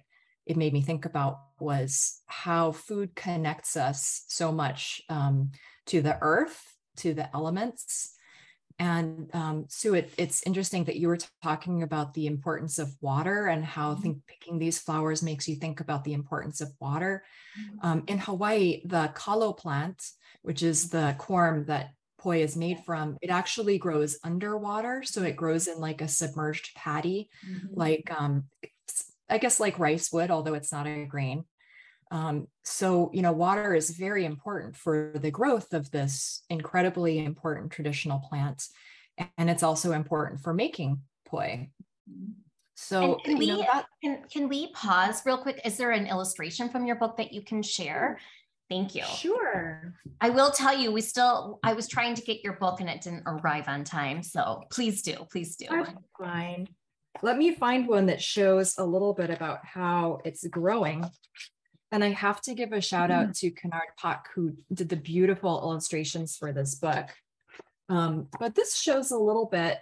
it 0.48 0.56
made 0.56 0.72
me 0.72 0.80
think 0.80 1.04
about 1.04 1.40
was 1.60 2.22
how 2.26 2.72
food 2.72 3.14
connects 3.14 3.76
us 3.76 4.24
so 4.28 4.50
much 4.50 5.02
um, 5.10 5.52
to 5.86 6.00
the 6.00 6.16
earth, 6.22 6.58
to 6.96 7.12
the 7.12 7.28
elements. 7.36 8.14
And 8.78 9.28
um, 9.34 9.66
Sue, 9.68 9.94
it, 9.94 10.12
it's 10.16 10.42
interesting 10.46 10.84
that 10.84 10.96
you 10.96 11.08
were 11.08 11.18
talking 11.42 11.82
about 11.82 12.14
the 12.14 12.26
importance 12.26 12.78
of 12.78 12.94
water 13.00 13.48
and 13.48 13.64
how 13.64 13.92
mm-hmm. 13.92 14.02
think, 14.02 14.18
picking 14.26 14.58
these 14.58 14.78
flowers 14.78 15.22
makes 15.22 15.46
you 15.48 15.56
think 15.56 15.80
about 15.80 16.04
the 16.04 16.14
importance 16.14 16.60
of 16.60 16.72
water. 16.80 17.24
Mm-hmm. 17.60 17.86
Um, 17.86 18.04
in 18.06 18.18
Hawaii, 18.18 18.82
the 18.86 19.12
kalo 19.14 19.52
plant, 19.52 20.02
which 20.42 20.62
is 20.62 20.88
the 20.88 21.14
corm 21.18 21.66
that 21.66 21.90
poi 22.18 22.42
is 22.42 22.56
made 22.56 22.78
from, 22.86 23.18
it 23.20 23.30
actually 23.30 23.78
grows 23.78 24.18
underwater. 24.24 25.02
So 25.04 25.24
it 25.24 25.36
grows 25.36 25.66
in 25.66 25.78
like 25.78 26.00
a 26.00 26.08
submerged 26.08 26.74
paddy, 26.74 27.28
mm-hmm. 27.46 27.66
like 27.72 28.10
um, 28.16 28.44
I 29.28 29.38
guess 29.38 29.60
like 29.60 29.78
rice 29.78 30.12
would, 30.12 30.30
although 30.30 30.54
it's 30.54 30.72
not 30.72 30.86
a 30.86 31.04
grain. 31.04 31.44
Um, 32.10 32.48
so, 32.64 33.10
you 33.12 33.22
know, 33.22 33.32
water 33.32 33.74
is 33.74 33.90
very 33.90 34.24
important 34.24 34.76
for 34.76 35.12
the 35.14 35.30
growth 35.30 35.74
of 35.74 35.90
this 35.90 36.42
incredibly 36.48 37.18
important 37.18 37.70
traditional 37.70 38.18
plant. 38.18 38.64
And 39.36 39.50
it's 39.50 39.62
also 39.62 39.92
important 39.92 40.40
for 40.40 40.54
making 40.54 41.02
poi. 41.26 41.68
So, 42.76 43.16
can 43.24 43.36
we, 43.36 43.48
know, 43.48 43.58
that, 43.58 43.86
can, 44.02 44.22
can 44.32 44.48
we 44.48 44.72
pause 44.72 45.22
real 45.26 45.38
quick? 45.38 45.60
Is 45.64 45.76
there 45.76 45.90
an 45.90 46.06
illustration 46.06 46.68
from 46.68 46.86
your 46.86 46.96
book 46.96 47.16
that 47.16 47.32
you 47.32 47.42
can 47.42 47.62
share? 47.62 48.20
Thank 48.70 48.94
you. 48.94 49.02
Sure. 49.02 49.94
I 50.20 50.30
will 50.30 50.50
tell 50.50 50.76
you, 50.76 50.92
we 50.92 51.00
still, 51.00 51.58
I 51.64 51.72
was 51.72 51.88
trying 51.88 52.14
to 52.14 52.22
get 52.22 52.44
your 52.44 52.52
book 52.54 52.80
and 52.80 52.88
it 52.88 53.00
didn't 53.00 53.24
arrive 53.26 53.66
on 53.66 53.82
time. 53.82 54.22
So 54.22 54.62
please 54.70 55.02
do, 55.02 55.26
please 55.30 55.56
do. 55.56 55.66
That's 55.70 55.92
fine 56.18 56.68
let 57.22 57.36
me 57.36 57.54
find 57.54 57.86
one 57.86 58.06
that 58.06 58.22
shows 58.22 58.76
a 58.78 58.84
little 58.84 59.14
bit 59.14 59.30
about 59.30 59.64
how 59.64 60.20
it's 60.24 60.46
growing. 60.46 61.04
And 61.90 62.04
I 62.04 62.10
have 62.10 62.40
to 62.42 62.54
give 62.54 62.72
a 62.72 62.80
shout 62.80 63.10
out 63.10 63.34
to 63.36 63.50
Kenard 63.50 63.96
Pak, 63.96 64.26
who 64.34 64.54
did 64.72 64.90
the 64.90 64.96
beautiful 64.96 65.60
illustrations 65.62 66.36
for 66.36 66.52
this 66.52 66.74
book. 66.74 67.06
Um, 67.88 68.28
but 68.38 68.54
this 68.54 68.76
shows 68.76 69.10
a 69.10 69.18
little 69.18 69.46
bit 69.46 69.78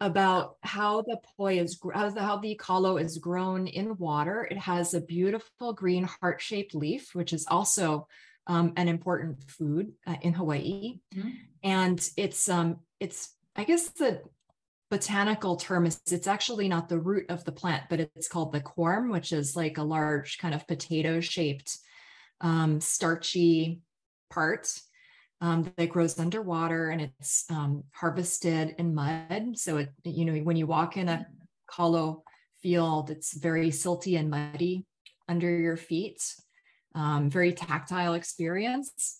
about 0.00 0.56
how 0.62 1.02
the 1.02 1.18
poi 1.36 1.58
is, 1.58 1.80
how 1.92 2.10
the, 2.10 2.20
how 2.20 2.36
the 2.36 2.54
kalo 2.54 2.96
is 2.96 3.18
grown 3.18 3.66
in 3.66 3.96
water. 3.98 4.46
It 4.50 4.58
has 4.58 4.94
a 4.94 5.00
beautiful 5.00 5.72
green 5.72 6.04
heart-shaped 6.04 6.74
leaf, 6.74 7.14
which 7.14 7.32
is 7.32 7.46
also 7.48 8.06
um, 8.46 8.72
an 8.76 8.88
important 8.88 9.42
food 9.42 9.92
uh, 10.06 10.16
in 10.22 10.34
Hawaii. 10.34 11.00
Mm-hmm. 11.14 11.30
And 11.64 12.08
it's, 12.16 12.48
um, 12.48 12.78
it's, 13.00 13.34
I 13.56 13.64
guess 13.64 13.90
the 13.90 14.22
botanical 14.92 15.56
term 15.56 15.86
is 15.86 16.02
it's 16.10 16.26
actually 16.26 16.68
not 16.68 16.86
the 16.86 16.98
root 16.98 17.24
of 17.30 17.42
the 17.44 17.50
plant, 17.50 17.84
but 17.88 17.98
it's 17.98 18.28
called 18.28 18.52
the 18.52 18.60
corm, 18.60 19.10
which 19.10 19.32
is 19.32 19.56
like 19.56 19.78
a 19.78 19.82
large 19.82 20.36
kind 20.36 20.54
of 20.54 20.68
potato 20.68 21.18
shaped 21.18 21.78
um, 22.42 22.78
starchy 22.78 23.80
part 24.28 24.70
um, 25.40 25.72
that 25.78 25.88
grows 25.88 26.18
underwater 26.18 26.90
and 26.90 27.00
it's 27.00 27.46
um, 27.48 27.84
harvested 27.94 28.74
in 28.76 28.94
mud. 28.94 29.54
So 29.54 29.78
it, 29.78 29.88
you 30.04 30.26
know, 30.26 30.34
when 30.40 30.56
you 30.56 30.66
walk 30.66 30.98
in 30.98 31.08
a 31.08 31.26
kalo 31.66 32.22
field, 32.60 33.10
it's 33.10 33.32
very 33.32 33.70
silty 33.70 34.18
and 34.18 34.28
muddy 34.28 34.84
under 35.26 35.58
your 35.58 35.78
feet. 35.78 36.22
Um, 36.94 37.30
very 37.30 37.54
tactile 37.54 38.12
experience. 38.12 39.16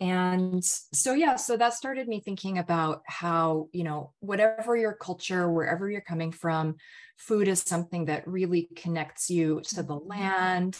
And 0.00 0.64
so, 0.64 1.12
yeah, 1.12 1.36
so 1.36 1.58
that 1.58 1.74
started 1.74 2.08
me 2.08 2.20
thinking 2.20 2.56
about 2.56 3.02
how, 3.06 3.68
you 3.72 3.84
know, 3.84 4.12
whatever 4.20 4.74
your 4.74 4.94
culture, 4.94 5.50
wherever 5.50 5.90
you're 5.90 6.00
coming 6.00 6.32
from, 6.32 6.76
food 7.18 7.48
is 7.48 7.60
something 7.60 8.06
that 8.06 8.26
really 8.26 8.70
connects 8.76 9.28
you 9.28 9.60
to 9.68 9.82
the 9.82 9.96
land, 9.96 10.78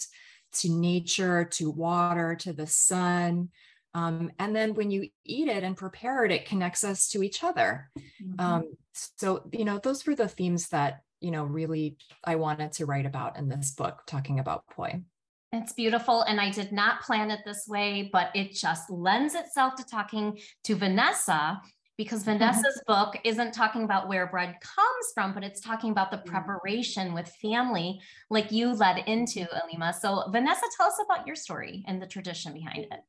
to 0.53 0.71
nature, 0.71 1.45
to 1.45 1.71
water, 1.71 2.35
to 2.37 2.55
the 2.55 2.67
sun. 2.67 3.51
Um, 3.93 4.31
and 4.39 4.57
then 4.57 4.75
when 4.75 4.91
you 4.91 5.09
eat 5.25 5.49
it 5.49 5.65
and 5.65 5.77
prepare 5.77 6.25
it, 6.25 6.33
it 6.33 6.47
connects 6.47 6.83
us 6.83 7.09
to 7.11 7.23
each 7.23 7.45
other. 7.45 7.91
Mm-hmm. 8.23 8.41
Um, 8.41 8.73
so, 8.95 9.43
you 9.53 9.67
know, 9.67 9.79
those 9.79 10.07
were 10.07 10.15
the 10.15 10.29
themes 10.29 10.69
that, 10.69 11.03
you 11.21 11.31
know, 11.31 11.45
really 11.45 11.99
I 12.25 12.37
wanted 12.37 12.73
to 12.73 12.87
write 12.87 13.05
about 13.05 13.37
in 13.37 13.49
this 13.49 13.73
book, 13.73 14.03
talking 14.07 14.39
about 14.39 14.65
poi. 14.69 15.03
It's 15.53 15.73
beautiful. 15.73 16.23
And 16.23 16.41
I 16.41 16.51
did 16.51 16.71
not 16.71 17.03
plan 17.03 17.31
it 17.31 17.41
this 17.45 17.67
way, 17.67 18.09
but 18.13 18.31
it 18.35 18.53
just 18.53 18.89
lends 18.89 19.35
itself 19.35 19.75
to 19.77 19.85
talking 19.85 20.39
to 20.65 20.77
Vanessa 20.77 21.61
because 21.97 22.21
mm-hmm. 22.21 22.39
Vanessa's 22.39 22.81
book 22.87 23.17
isn't 23.25 23.53
talking 23.53 23.83
about 23.85 24.09
where 24.09 24.27
bread 24.29 24.55
comes 24.63 25.07
from, 25.13 25.35
but 25.35 25.45
it's 25.45 25.61
talking 25.61 25.91
about 25.91 26.11
the 26.11 26.19
mm. 26.19 26.25
preparation 26.25 27.13
with 27.13 27.29
family, 27.43 28.01
like 28.31 28.51
you 28.51 28.73
led 28.73 29.05
into, 29.07 29.41
Ilima. 29.41 29.93
So, 29.95 30.25
Vanessa, 30.31 30.65
tell 30.79 30.87
us 30.87 30.99
about 31.05 31.27
your 31.27 31.37
story 31.37 31.85
and 31.87 32.01
the 32.01 32.07
tradition 32.07 32.55
behind 32.55 32.87
it. 32.91 33.01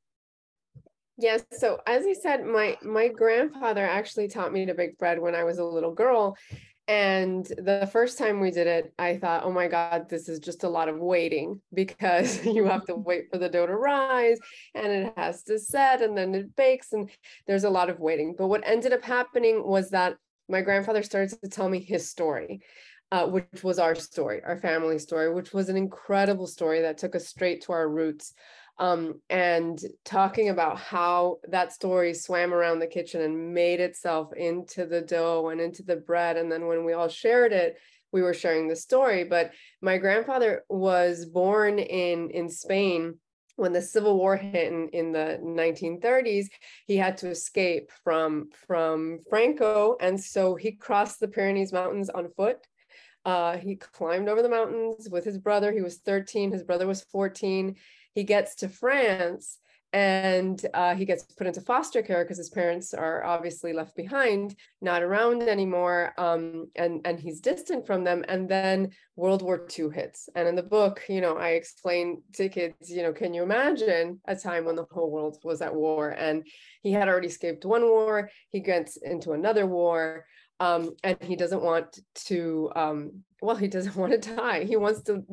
Yes. 1.17 1.43
So 1.51 1.79
as 1.85 2.03
I 2.05 2.13
said, 2.13 2.45
my 2.45 2.77
my 2.81 3.07
grandfather 3.07 3.85
actually 3.85 4.27
taught 4.27 4.51
me 4.51 4.65
to 4.65 4.73
bake 4.73 4.97
bread 4.97 5.19
when 5.19 5.35
I 5.35 5.43
was 5.43 5.59
a 5.59 5.63
little 5.63 5.93
girl. 5.93 6.35
And 6.91 7.45
the 7.45 7.87
first 7.89 8.17
time 8.17 8.41
we 8.41 8.51
did 8.51 8.67
it, 8.67 8.93
I 8.99 9.15
thought, 9.15 9.45
oh 9.45 9.51
my 9.51 9.69
God, 9.69 10.09
this 10.09 10.27
is 10.27 10.39
just 10.39 10.65
a 10.65 10.69
lot 10.69 10.89
of 10.89 10.99
waiting 10.99 11.61
because 11.73 12.45
you 12.45 12.65
have 12.65 12.85
to 12.87 12.95
wait 13.07 13.29
for 13.31 13.37
the 13.37 13.47
dough 13.47 13.65
to 13.65 13.77
rise 13.77 14.39
and 14.75 14.91
it 14.91 15.13
has 15.15 15.41
to 15.43 15.57
set 15.57 16.01
and 16.01 16.17
then 16.17 16.35
it 16.35 16.53
bakes 16.57 16.91
and 16.91 17.09
there's 17.47 17.63
a 17.63 17.69
lot 17.69 17.89
of 17.89 18.01
waiting. 18.01 18.35
But 18.37 18.47
what 18.47 18.67
ended 18.67 18.91
up 18.91 19.03
happening 19.03 19.65
was 19.65 19.91
that 19.91 20.17
my 20.49 20.59
grandfather 20.59 21.01
started 21.01 21.41
to 21.41 21.49
tell 21.49 21.69
me 21.69 21.79
his 21.79 22.09
story. 22.09 22.59
Uh, 23.13 23.27
which 23.27 23.61
was 23.61 23.77
our 23.77 23.93
story, 23.93 24.41
our 24.45 24.55
family 24.55 24.97
story, 24.97 25.33
which 25.33 25.51
was 25.51 25.67
an 25.67 25.75
incredible 25.75 26.47
story 26.47 26.79
that 26.79 26.97
took 26.97 27.13
us 27.13 27.27
straight 27.27 27.61
to 27.61 27.73
our 27.73 27.89
roots 27.89 28.33
um, 28.79 29.21
and 29.29 29.79
talking 30.05 30.49
about 30.49 30.79
how 30.79 31.37
that 31.49 31.71
story 31.71 32.13
swam 32.13 32.53
around 32.53 32.79
the 32.79 32.87
kitchen 32.87 33.21
and 33.21 33.53
made 33.53 33.79
itself 33.79 34.33
into 34.33 34.85
the 34.85 35.01
dough 35.01 35.49
and 35.49 35.61
into 35.61 35.83
the 35.83 35.97
bread. 35.97 36.37
And 36.37 36.51
then 36.51 36.67
when 36.67 36.83
we 36.83 36.93
all 36.93 37.07
shared 37.07 37.53
it, 37.53 37.77
we 38.11 38.21
were 38.21 38.33
sharing 38.33 38.67
the 38.67 38.75
story. 38.75 39.23
But 39.23 39.51
my 39.81 39.97
grandfather 39.97 40.63
was 40.69 41.25
born 41.25 41.79
in 41.79 42.29
in 42.31 42.49
Spain. 42.49 43.15
When 43.57 43.73
the 43.73 43.81
civil 43.81 44.17
war 44.17 44.37
hit 44.37 44.71
in, 44.71 44.89
in 44.89 45.11
the 45.11 45.37
1930s 45.43 46.47
he 46.87 46.97
had 46.97 47.17
to 47.17 47.29
escape 47.29 47.91
from 48.03 48.49
from 48.67 49.19
franco. 49.29 49.97
And 49.99 50.19
so 50.19 50.55
he 50.55 50.71
crossed 50.71 51.19
the 51.19 51.27
pyrenees 51.27 51.71
mountains 51.71 52.09
on 52.09 52.31
foot. 52.35 52.57
Uh, 53.23 53.57
he 53.57 53.75
climbed 53.75 54.29
over 54.29 54.41
the 54.41 54.49
mountains 54.49 55.07
with 55.11 55.23
his 55.23 55.37
brother. 55.37 55.71
He 55.71 55.81
was 55.81 55.97
13 55.97 56.51
his 56.51 56.63
brother 56.63 56.87
was 56.87 57.03
14 57.03 57.75
he 58.13 58.23
gets 58.23 58.55
to 58.55 58.69
France 58.69 59.59
and 59.93 60.65
uh, 60.73 60.95
he 60.95 61.05
gets 61.05 61.23
put 61.23 61.47
into 61.47 61.59
foster 61.59 62.01
care 62.01 62.23
because 62.23 62.37
his 62.37 62.49
parents 62.49 62.93
are 62.93 63.23
obviously 63.25 63.73
left 63.73 63.95
behind, 63.95 64.55
not 64.81 65.03
around 65.03 65.43
anymore, 65.43 66.13
um, 66.17 66.69
and 66.75 67.01
and 67.03 67.19
he's 67.19 67.41
distant 67.41 67.85
from 67.85 68.03
them. 68.03 68.23
And 68.29 68.47
then 68.47 68.91
World 69.17 69.41
War 69.41 69.67
II 69.77 69.89
hits, 69.93 70.29
and 70.35 70.47
in 70.47 70.55
the 70.55 70.63
book, 70.63 71.03
you 71.09 71.19
know, 71.19 71.35
I 71.35 71.49
explain 71.49 72.21
to 72.35 72.47
kids, 72.47 72.89
you 72.89 73.03
know, 73.03 73.11
can 73.11 73.33
you 73.33 73.43
imagine 73.43 74.21
a 74.25 74.35
time 74.35 74.63
when 74.63 74.77
the 74.77 74.85
whole 74.91 75.11
world 75.11 75.37
was 75.43 75.61
at 75.61 75.75
war? 75.75 76.11
And 76.11 76.47
he 76.81 76.93
had 76.93 77.09
already 77.09 77.27
escaped 77.27 77.65
one 77.65 77.83
war, 77.83 78.29
he 78.49 78.61
gets 78.61 78.95
into 78.95 79.33
another 79.33 79.65
war, 79.65 80.25
um, 80.61 80.91
and 81.03 81.17
he 81.21 81.35
doesn't 81.35 81.63
want 81.63 81.99
to 82.27 82.71
um, 82.77 83.23
well 83.41 83.55
he 83.55 83.67
doesn't 83.67 83.95
want 84.01 84.13
to 84.13 84.35
die. 84.35 84.63
He 84.63 84.77
wants 84.77 85.01
to 85.03 85.23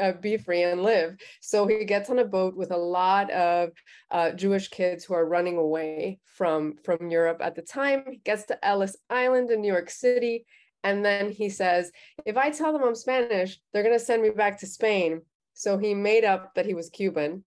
uh, 0.00 0.12
be 0.12 0.36
free 0.38 0.62
and 0.62 0.82
live. 0.82 1.16
So 1.40 1.66
he 1.66 1.84
gets 1.84 2.10
on 2.10 2.18
a 2.18 2.24
boat 2.24 2.56
with 2.56 2.72
a 2.72 2.76
lot 2.76 3.30
of 3.30 3.70
uh, 4.10 4.32
jewish 4.32 4.68
kids 4.68 5.04
who 5.04 5.14
are 5.14 5.28
running 5.28 5.58
away 5.58 6.18
from 6.24 6.76
from 6.82 7.10
europe 7.10 7.38
at 7.40 7.54
the 7.54 7.62
time. 7.62 8.04
He 8.10 8.16
gets 8.18 8.44
to 8.46 8.64
ellis 8.64 8.96
island 9.10 9.50
in 9.50 9.60
new 9.60 9.72
york 9.72 9.90
city 9.90 10.46
and 10.84 11.04
then 11.04 11.30
he 11.30 11.48
says 11.48 11.90
if 12.24 12.36
i 12.36 12.50
tell 12.50 12.72
them 12.72 12.84
i'm 12.84 12.94
spanish 12.94 13.58
they're 13.72 13.82
going 13.82 13.98
to 13.98 14.04
send 14.04 14.22
me 14.22 14.30
back 14.30 14.58
to 14.60 14.66
spain. 14.66 15.22
So 15.54 15.76
he 15.76 15.92
made 15.92 16.24
up 16.24 16.54
that 16.54 16.66
he 16.66 16.74
was 16.74 16.88
cuban 16.88 17.44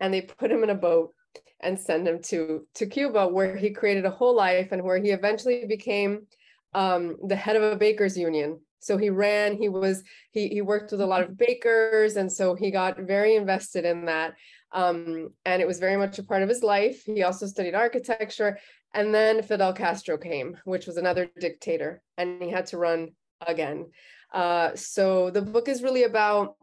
and 0.00 0.14
they 0.14 0.22
put 0.22 0.50
him 0.50 0.62
in 0.62 0.70
a 0.70 0.74
boat 0.74 1.12
and 1.60 1.78
send 1.78 2.06
him 2.06 2.20
to 2.20 2.66
to 2.74 2.86
cuba 2.86 3.28
where 3.28 3.56
he 3.56 3.70
created 3.70 4.04
a 4.04 4.10
whole 4.10 4.34
life 4.34 4.72
and 4.72 4.82
where 4.82 4.98
he 4.98 5.10
eventually 5.10 5.64
became 5.66 6.26
um, 6.74 7.16
the 7.26 7.36
head 7.36 7.56
of 7.56 7.62
a 7.62 7.76
bakers 7.76 8.16
union 8.16 8.60
so 8.82 8.96
he 8.96 9.10
ran 9.10 9.56
he 9.56 9.68
was 9.68 10.02
he 10.30 10.48
he 10.48 10.60
worked 10.60 10.90
with 10.92 11.00
a 11.00 11.06
lot 11.06 11.22
of 11.22 11.36
bakers 11.36 12.16
and 12.16 12.30
so 12.30 12.54
he 12.54 12.70
got 12.70 12.98
very 12.98 13.36
invested 13.36 13.84
in 13.84 14.06
that. 14.06 14.34
Um, 14.72 15.30
and 15.44 15.60
it 15.60 15.68
was 15.68 15.78
very 15.78 15.96
much 15.98 16.18
a 16.18 16.22
part 16.22 16.42
of 16.42 16.48
his 16.48 16.62
life. 16.62 17.04
He 17.04 17.22
also 17.22 17.46
studied 17.46 17.74
architecture. 17.74 18.58
And 18.94 19.14
then 19.14 19.42
fidel 19.42 19.72
castro 19.72 20.18
came 20.18 20.58
which 20.64 20.86
was 20.86 20.96
another 20.96 21.30
dictator 21.38 22.02
and 22.18 22.42
he 22.42 22.50
had 22.50 22.66
to 22.66 22.78
run 22.78 23.10
again. 23.46 23.90
Uh, 24.32 24.74
so 24.74 25.30
the 25.30 25.42
book 25.42 25.68
is 25.68 25.82
really 25.82 26.04
about 26.04 26.56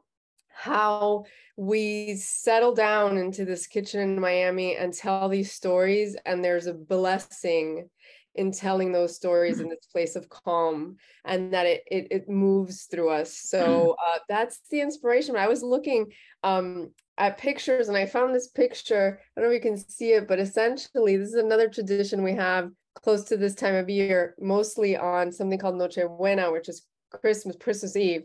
how 0.50 1.26
we 1.56 2.16
settle 2.16 2.74
down 2.74 3.18
into 3.18 3.44
this 3.44 3.68
kitchen 3.68 4.00
in 4.00 4.20
Miami 4.20 4.78
and 4.78 4.94
tell 4.94 5.28
these 5.28 5.52
stories, 5.52 6.16
and 6.26 6.44
there's 6.44 6.68
a 6.68 6.74
blessing 6.74 7.90
in 8.40 8.52
telling 8.52 8.92
those 8.92 9.16
stories 9.16 9.60
in 9.60 9.68
this 9.70 9.86
place 9.92 10.16
of 10.16 10.30
calm 10.30 10.96
and 11.26 11.54
that 11.54 11.66
it 11.66 11.84
it, 11.92 12.08
it 12.10 12.30
moves 12.30 12.86
through 12.86 13.10
us. 13.10 13.36
So 13.36 13.96
uh, 14.08 14.20
that's 14.30 14.62
the 14.72 14.82
inspiration. 14.82 15.36
I 15.36 15.48
was 15.48 15.62
looking 15.62 16.12
um, 16.44 16.92
at 17.18 17.38
pictures 17.38 17.90
and 17.90 17.98
i 17.98 18.06
found 18.06 18.34
this 18.34 18.48
picture. 18.48 19.20
I 19.36 19.42
don't 19.42 19.50
know 19.50 19.56
if 19.56 19.64
you 19.64 19.70
can 19.70 19.78
see 19.78 20.14
it 20.14 20.28
but 20.28 20.40
essentially 20.40 21.18
this 21.18 21.30
is 21.30 21.36
another 21.36 21.70
tradition 21.70 22.24
we 22.24 22.34
have 22.36 22.72
close 22.96 23.24
to 23.26 23.38
this 23.38 23.56
time 23.56 23.76
of 23.76 23.90
year 23.90 24.36
mostly 24.40 24.98
on 24.98 25.32
something 25.32 25.60
called 25.60 25.78
noche 25.78 26.00
buena 26.18 26.52
which 26.52 26.70
is 26.70 26.86
christmas 27.12 27.56
christmas 27.60 27.96
eve. 27.96 28.24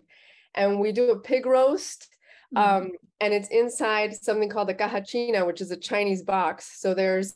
And 0.54 0.78
we 0.78 0.92
do 0.92 1.11
a 1.11 1.18
pig 1.18 1.44
roast 1.44 2.09
mm-hmm. 2.54 2.85
um, 2.87 2.92
and 3.21 3.35
it's 3.35 3.49
inside 3.49 4.14
something 4.14 4.49
called 4.49 4.68
the 4.68 4.75
caja 4.75 5.02
china, 5.04 5.44
which 5.44 5.61
is 5.61 5.71
a 5.71 5.76
chinese 5.76 6.23
box. 6.23 6.80
So 6.80 6.94
there's 6.94 7.35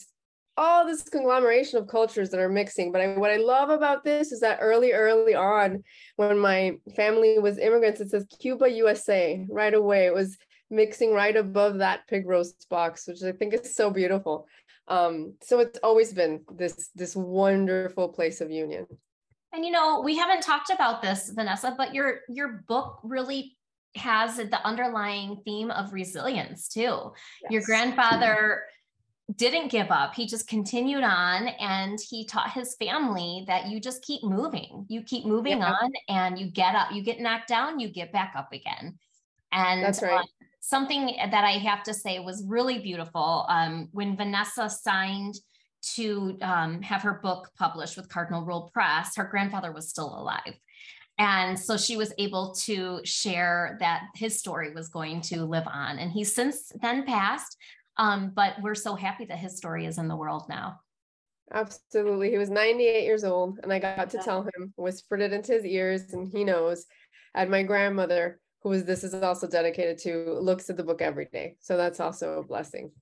all 0.59 0.85
this 0.85 1.09
conglomeration 1.09 1.79
of 1.79 1.87
cultures 1.87 2.31
that 2.31 2.41
are 2.41 2.49
mixing. 2.49 2.91
But 2.91 3.01
I, 3.01 3.17
what 3.17 3.31
I 3.31 3.37
love 3.37 3.71
about 3.71 4.03
this 4.03 4.33
is 4.33 4.41
that 4.41 4.59
early, 4.61 4.93
early 4.93 5.35
on, 5.35 5.85
when 6.17 6.37
my 6.37 6.77
family 6.97 7.39
was 7.39 7.59
immigrants, 7.59 8.01
it 8.01 8.11
says 8.11 8.27
Cuba, 8.41 8.69
USA 8.69 9.47
right 9.49 9.73
away. 9.73 10.07
It 10.07 10.15
was 10.15 10.37
mixing 10.69 11.13
right 11.13 11.37
above 11.37 11.79
that 11.79 12.09
pig 12.09 12.27
roast 12.27 12.67
box, 12.69 13.07
which 13.07 13.23
I 13.23 13.31
think 13.31 13.55
is 13.55 13.77
so 13.77 13.89
beautiful. 13.91 14.49
Um, 14.89 15.35
so 15.43 15.61
it's 15.61 15.79
always 15.83 16.13
been 16.13 16.43
this 16.53 16.91
this 16.95 17.15
wonderful 17.15 18.09
place 18.09 18.41
of 18.41 18.51
union. 18.51 18.87
And 19.53 19.65
you 19.65 19.71
know, 19.71 20.01
we 20.01 20.17
haven't 20.17 20.43
talked 20.43 20.71
about 20.71 21.03
this, 21.03 21.31
Vanessa, 21.31 21.75
but 21.79 21.95
your 21.95 22.21
your 22.29 22.65
book 22.67 22.99
really 23.05 23.57
has 23.95 24.37
the 24.37 24.67
underlying 24.67 25.41
theme 25.45 25.71
of 25.71 25.93
resilience 25.93 26.69
too. 26.69 27.13
Yes. 27.43 27.51
Your 27.51 27.63
grandfather 27.63 28.63
didn't 29.37 29.69
give 29.71 29.91
up. 29.91 30.15
He 30.15 30.27
just 30.27 30.49
continued 30.49 31.05
on 31.05 31.49
and 31.49 31.99
he 32.01 32.25
taught 32.25 32.53
his 32.53 32.75
family 32.77 33.45
that 33.47 33.67
you 33.67 33.79
just 33.79 34.03
keep 34.03 34.25
moving. 34.25 34.87
You 34.89 35.03
keep 35.03 35.27
moving 35.27 35.59
yeah. 35.59 35.73
on 35.73 35.93
and 36.09 36.39
you 36.39 36.51
get 36.51 36.75
up, 36.75 36.93
you 36.93 37.03
get 37.03 37.21
knocked 37.21 37.49
down, 37.49 37.79
you 37.79 37.89
get 37.91 38.11
back 38.11 38.33
up 38.37 38.53
again. 38.53 38.99
And 39.53 39.83
that's 39.83 40.03
right. 40.03 40.21
Uh, 40.21 40.45
something 40.61 41.17
that 41.31 41.45
I 41.45 41.53
have 41.53 41.83
to 41.85 41.95
say 41.95 42.19
was 42.21 42.45
really 42.47 42.79
beautiful. 42.79 43.45
Um, 43.49 43.89
when 43.93 44.17
Vanessa 44.17 44.69
signed 44.71 45.35
to 45.95 46.39
um, 46.43 46.83
have 46.83 47.03
her 47.03 47.21
book 47.23 47.51
published 47.57 47.97
with 47.97 48.09
Cardinal 48.09 48.45
Rule 48.45 48.71
Press, 48.73 49.15
her 49.17 49.25
grandfather 49.25 49.73
was 49.73 49.89
still 49.89 50.19
alive. 50.19 50.55
And 51.19 51.59
so 51.59 51.77
she 51.77 51.97
was 51.97 52.13
able 52.17 52.55
to 52.61 53.01
share 53.05 53.77
that 53.81 54.05
his 54.15 54.39
story 54.39 54.73
was 54.73 54.89
going 54.89 55.21
to 55.23 55.45
live 55.45 55.67
on. 55.67 55.99
And 55.99 56.13
he's 56.13 56.33
since 56.33 56.73
then 56.81 57.05
passed, 57.05 57.57
um, 57.99 58.33
but 58.35 58.55
we're 58.63 58.75
so 58.75 58.95
happy 58.95 59.25
that 59.27 59.39
his 59.39 59.57
story 59.57 59.87
is 59.87 59.99
in 59.99 60.09
the 60.09 60.17
world 60.17 60.45
now. 60.49 60.81
Absolutely. 61.53 62.31
He 62.31 62.39
was 62.39 62.51
98 62.51 63.05
years 63.05 63.25
old, 63.25 63.59
and 63.63 63.73
I 63.73 63.79
got 63.79 64.11
to 64.11 64.19
tell 64.19 64.43
him, 64.43 64.73
whispered 64.77 65.21
it 65.21 65.33
into 65.33 65.53
his 65.53 65.65
ears, 65.65 66.13
and 66.13 66.29
he 66.29 66.45
knows. 66.45 66.87
And 67.35 67.51
my 67.51 67.63
grandmother, 67.63 68.41
who 68.63 68.73
is 68.73 68.85
this 68.85 69.05
is 69.05 69.15
also 69.15 69.49
dedicated 69.49 69.99
to, 69.99 70.39
looks 70.41 70.69
at 70.71 70.77
the 70.77 70.85
book 70.85 71.03
every 71.03 71.27
day. 71.27 71.57
So 71.61 71.77
that's 71.77 72.01
also 72.01 72.39
a 72.39 72.45
blessing. 72.45 72.93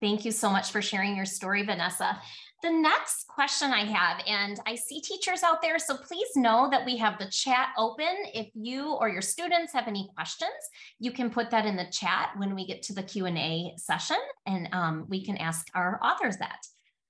Thank 0.00 0.24
you 0.24 0.32
so 0.32 0.50
much 0.50 0.72
for 0.72 0.82
sharing 0.82 1.16
your 1.16 1.26
story, 1.26 1.62
Vanessa. 1.62 2.20
The 2.62 2.70
next 2.70 3.26
question 3.26 3.72
I 3.72 3.84
have, 3.86 4.22
and 4.24 4.60
I 4.66 4.76
see 4.76 5.00
teachers 5.00 5.42
out 5.42 5.60
there, 5.62 5.80
so 5.80 5.96
please 5.96 6.28
know 6.36 6.68
that 6.70 6.86
we 6.86 6.96
have 6.96 7.18
the 7.18 7.26
chat 7.26 7.70
open. 7.76 8.06
If 8.34 8.50
you 8.54 8.92
or 8.92 9.08
your 9.08 9.20
students 9.20 9.72
have 9.72 9.88
any 9.88 10.08
questions, 10.14 10.52
you 11.00 11.10
can 11.10 11.28
put 11.28 11.50
that 11.50 11.66
in 11.66 11.74
the 11.74 11.90
chat 11.90 12.30
when 12.36 12.54
we 12.54 12.64
get 12.64 12.82
to 12.84 12.94
the 12.94 13.02
Q&A 13.02 13.74
session, 13.78 14.18
and 14.46 14.68
um, 14.70 15.06
we 15.08 15.24
can 15.24 15.38
ask 15.38 15.66
our 15.74 15.98
authors 16.04 16.36
that. 16.36 16.60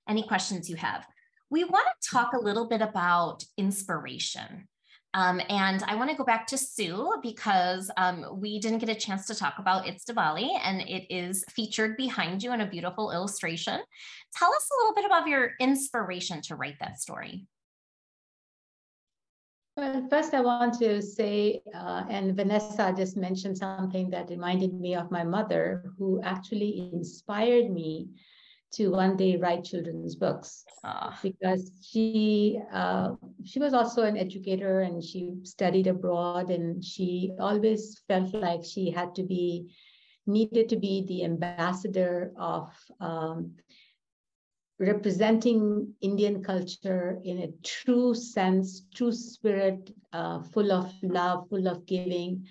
Any 0.09 0.23
questions 0.23 0.71
you 0.71 0.77
have. 0.77 1.07
We 1.51 1.65
want 1.65 1.87
to 1.87 2.09
talk 2.11 2.33
a 2.33 2.41
little 2.41 2.67
bit 2.67 2.81
about 2.81 3.45
inspiration. 3.59 4.69
Um, 5.15 5.41
and 5.51 5.83
I 5.85 5.95
want 5.95 6.11
to 6.11 6.17
go 6.17 6.25
back 6.25 6.47
to 6.49 6.59
Sue 6.59 7.15
because 7.23 7.91
um, 7.99 8.25
we 8.41 8.59
didn't 8.59 8.79
get 8.79 8.89
a 8.89 8.95
chance 8.95 9.27
to 9.27 9.35
talk 9.35 9.55
about 9.59 9.87
It's 9.87 10.05
Diwali 10.05 10.49
and 10.65 10.81
it 10.83 11.07
is 11.15 11.45
featured 11.51 11.99
behind 11.99 12.43
you 12.43 12.53
in 12.53 12.63
a 12.63 12.67
beautiful 12.67 13.13
illustration. 13.13 13.81
Tell 14.35 14.49
us 14.55 14.71
a 14.71 14.77
little 14.81 14.95
bit 14.95 15.05
about 15.05 15.29
your 15.29 15.53
inspiration 15.61 16.41
to 16.43 16.57
write 16.57 16.79
that 16.81 16.99
story. 16.99 17.47
Well, 19.77 20.07
first 20.11 20.35
I 20.35 20.41
want 20.41 20.79
to 20.81 21.01
say, 21.01 21.63
uh, 21.75 22.05
and 22.09 22.37
Vanessa 22.37 22.93
just 22.95 23.17
mentioned 23.17 23.57
something 23.57 24.11
that 24.11 24.29
reminded 24.29 24.75
me 24.79 24.95
of 24.95 25.11
my 25.11 25.25
mother, 25.25 25.93
who 25.99 26.21
actually 26.23 26.91
inspired 26.93 27.71
me 27.71 28.09
to 28.73 28.89
one 28.89 29.17
day 29.17 29.37
write 29.37 29.65
children's 29.65 30.17
books 30.17 30.65
uh. 30.85 31.11
because 31.23 31.71
she 31.83 32.59
uh, 32.73 33.11
she 33.45 33.59
was 33.59 33.75
also 33.75 34.03
an 34.03 34.17
educator 34.17 34.81
and 34.81 35.03
she 35.03 35.35
studied 35.43 35.87
abroad 35.87 36.51
and 36.51 36.85
she 36.85 37.33
always 37.39 38.03
felt 38.09 38.33
like 38.35 38.65
she 38.65 38.91
had 38.91 39.15
to 39.15 39.23
be 39.23 39.73
needed 40.27 40.69
to 40.69 40.77
be 40.77 41.05
the 41.07 41.25
ambassador 41.25 42.33
of 42.39 42.73
um, 43.01 43.53
representing 44.79 45.95
Indian 46.01 46.43
culture 46.43 47.19
in 47.25 47.39
a 47.39 47.53
true 47.63 48.15
sense, 48.15 48.87
true 48.95 49.13
spirit, 49.13 49.91
uh, 50.13 50.43
full 50.43 50.73
of 50.73 50.93
love, 51.03 51.49
full 51.49 51.69
of 51.69 51.87
giving. 51.87 52.47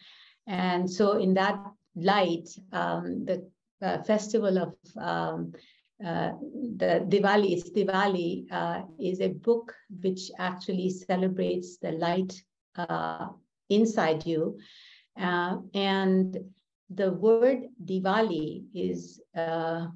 And 0.48 0.90
so, 0.90 1.18
in 1.18 1.34
that 1.36 1.60
light, 1.96 2.50
um, 2.72 3.26
the 3.26 3.50
uh, 3.82 4.04
festival 4.04 4.58
of 4.58 4.76
um, 4.98 5.54
uh, 6.06 6.32
the 6.78 7.06
Diwali, 7.08 7.52
it's 7.52 7.70
Diwali, 7.70 8.52
uh, 8.52 8.82
is 9.00 9.22
a 9.22 9.30
book 9.30 9.74
which 10.02 10.32
actually 10.40 10.90
celebrates 10.90 11.78
the 11.78 11.92
light 11.92 12.34
uh, 12.76 13.28
inside 13.70 14.26
you. 14.26 14.58
Uh, 15.20 15.58
and 15.74 16.38
the 16.90 17.12
word 17.12 17.68
Diwali 17.86 18.64
is 18.74 19.22
uh, 19.36 19.88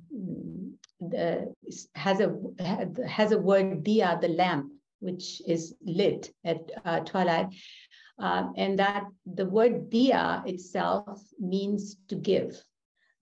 the, 0.99 1.53
has 1.95 2.19
a 2.19 2.35
has 3.07 3.31
a 3.31 3.37
word 3.37 3.83
diya, 3.83 4.19
the 4.21 4.29
lamp, 4.29 4.71
which 4.99 5.41
is 5.47 5.73
lit 5.83 6.31
at 6.43 7.05
twilight. 7.05 7.47
and 8.19 8.79
that 8.79 9.05
the 9.25 9.45
word 9.45 9.89
diya 9.89 10.45
itself 10.47 11.21
means 11.39 11.97
to 12.07 12.15
give. 12.15 12.63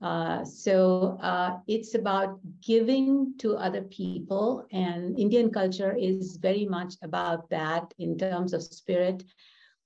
Uh, 0.03 0.43
so 0.43 1.17
uh, 1.21 1.59
it's 1.65 1.95
about 1.95 2.37
giving 2.61 3.33
to 3.39 3.55
other 3.55 3.83
people, 3.83 4.67
and 4.73 5.17
Indian 5.17 5.49
culture 5.49 5.95
is 5.95 6.35
very 6.35 6.65
much 6.65 6.95
about 7.01 7.49
that 7.49 7.93
in 7.97 8.17
terms 8.17 8.51
of 8.51 8.61
spirit. 8.61 9.23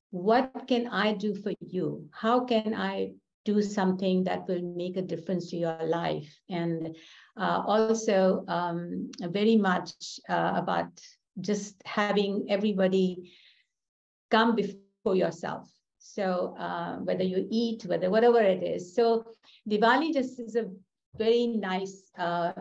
What 0.10 0.68
can 0.68 0.88
I 0.88 1.14
do 1.14 1.36
for 1.36 1.54
you? 1.60 2.10
How 2.12 2.46
can 2.46 2.74
I 2.74 3.14
do 3.46 3.62
something 3.62 4.24
that 4.24 4.48
will 4.48 4.62
make 4.62 4.98
a 4.98 5.04
difference 5.04 5.52
to 5.52 5.58
your 5.58 5.78
life? 5.86 6.34
And 6.50 6.96
uh, 7.38 7.62
also, 7.68 8.44
um, 8.48 9.12
very 9.22 9.56
much 9.56 9.94
uh, 10.28 10.54
about 10.56 11.00
just 11.42 11.76
having 11.86 12.48
everybody 12.50 13.32
come 14.32 14.56
before 14.56 15.16
yourself. 15.16 15.70
So 16.14 16.56
uh, 16.58 16.98
whether 16.98 17.24
you 17.24 17.48
eat, 17.50 17.86
whether 17.86 18.10
whatever 18.10 18.42
it 18.42 18.64
is. 18.64 18.96
So 18.96 19.26
Diwali 19.70 20.14
just 20.14 20.40
is 20.40 20.56
a 20.56 20.70
very 21.18 21.48
nice, 21.48 22.12
uh, 22.18 22.54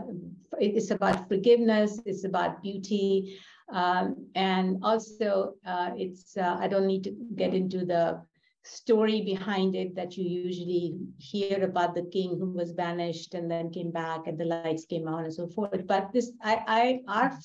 it's 0.58 0.90
about 0.90 1.28
forgiveness, 1.28 2.00
it's 2.06 2.24
about 2.24 2.62
beauty. 2.62 3.38
Um, 3.72 4.28
and 4.34 4.78
also 4.82 5.54
uh, 5.66 5.90
it's, 5.96 6.36
uh, 6.36 6.56
I 6.58 6.68
don't 6.68 6.86
need 6.86 7.04
to 7.04 7.16
get 7.34 7.54
into 7.54 7.84
the 7.84 8.22
story 8.62 9.22
behind 9.22 9.76
it 9.76 9.94
that 9.94 10.16
you 10.16 10.24
usually 10.24 10.96
hear 11.18 11.62
about 11.62 11.94
the 11.94 12.08
king 12.12 12.36
who 12.38 12.52
was 12.52 12.72
banished 12.72 13.34
and 13.34 13.50
then 13.50 13.70
came 13.70 13.92
back 13.92 14.26
and 14.26 14.38
the 14.38 14.44
lights 14.44 14.86
came 14.86 15.06
on 15.06 15.24
and 15.24 15.34
so 15.34 15.46
forth. 15.48 15.86
But 15.86 16.12
this, 16.12 16.32
I, 16.42 16.62
I 16.66 17.00
our, 17.08 17.38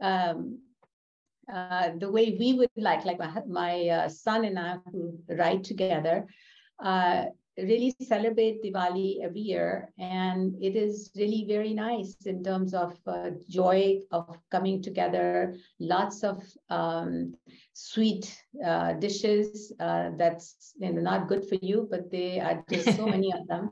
um, 0.00 0.58
uh, 1.52 1.90
the 1.98 2.10
way 2.10 2.36
we 2.38 2.54
would 2.54 2.70
like, 2.76 3.04
like 3.04 3.18
my, 3.18 3.42
my 3.46 3.88
uh, 3.88 4.08
son 4.08 4.44
and 4.44 4.58
I 4.58 4.78
who 4.92 5.18
ride 5.28 5.64
together, 5.64 6.26
uh, 6.82 7.24
really 7.56 7.94
celebrate 8.02 8.62
Diwali 8.62 9.22
every 9.22 9.40
year. 9.40 9.92
And 9.98 10.54
it 10.62 10.76
is 10.76 11.10
really 11.16 11.44
very 11.48 11.74
nice 11.74 12.16
in 12.24 12.44
terms 12.44 12.74
of 12.74 12.96
uh, 13.06 13.30
joy 13.48 14.00
of 14.12 14.38
coming 14.50 14.82
together, 14.82 15.56
lots 15.80 16.22
of 16.22 16.42
um, 16.70 17.34
sweet 17.72 18.32
uh, 18.64 18.92
dishes 18.94 19.72
uh, 19.80 20.10
that's 20.16 20.74
you 20.78 20.92
know, 20.92 21.00
not 21.00 21.28
good 21.28 21.48
for 21.48 21.56
you, 21.56 21.88
but 21.90 22.10
they 22.10 22.40
are 22.40 22.64
just 22.70 22.96
so 22.96 23.06
many 23.16 23.32
of 23.32 23.46
them. 23.48 23.70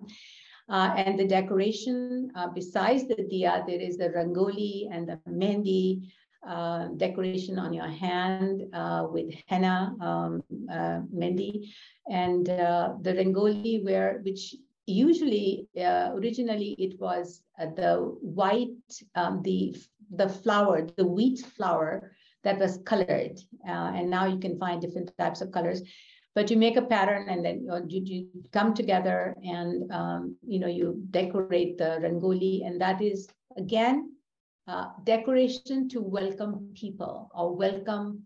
Uh, 0.69 0.93
and 0.97 1.19
the 1.19 1.27
decoration, 1.27 2.29
uh, 2.35 2.49
besides 2.49 3.07
the 3.07 3.15
diya, 3.15 3.65
there 3.67 3.81
is 3.81 3.97
the 3.97 4.09
rangoli 4.09 4.89
and 4.91 5.09
the 5.09 5.21
mehndi, 5.29 6.11
uh, 6.47 6.89
decoration 6.97 7.59
on 7.59 7.73
your 7.73 7.89
hand 7.89 8.63
uh, 8.73 9.07
with 9.11 9.35
henna 9.47 9.95
um, 10.01 10.43
uh, 10.71 11.01
mehndi 11.15 11.69
and 12.09 12.49
uh, 12.49 12.95
the 13.03 13.13
rangoli 13.13 13.85
where 13.85 14.21
which 14.25 14.55
usually 14.87 15.69
originally 15.77 16.77
it 16.79 16.99
was 17.01 17.43
the 17.75 17.97
white 18.21 18.69
um, 19.17 19.43
the 19.43 19.77
the 20.15 20.29
flour 20.29 20.87
the 20.97 21.07
wheat 21.07 21.41
flour 21.57 22.13
that 22.45 22.59
was 22.61 22.79
colored 22.85 23.41
and 23.65 24.09
now 24.09 24.27
you 24.27 24.39
can 24.39 24.57
find 24.57 24.81
different 24.81 25.11
types 25.19 25.41
of 25.41 25.51
colors. 25.51 25.83
But 26.37 26.49
you 26.49 26.57
make 26.57 26.77
a 26.77 26.83
pattern 26.83 27.29
and 27.29 27.45
then 27.45 27.67
you, 27.89 28.03
you 28.05 28.29
come 28.53 28.73
together 28.73 29.35
and 29.43 29.91
um, 29.91 30.37
you 30.47 30.61
know 30.61 30.69
you 30.69 31.03
decorate 31.11 31.77
the 31.79 31.99
rangoli 32.01 32.65
and 32.65 32.81
that 32.81 33.03
is 33.03 33.27
again 33.57 34.16
uh, 34.69 34.87
decoration 35.05 35.89
to 35.89 36.01
welcome 36.01 36.73
people 36.75 37.31
or 37.35 37.55
welcome 37.55 38.23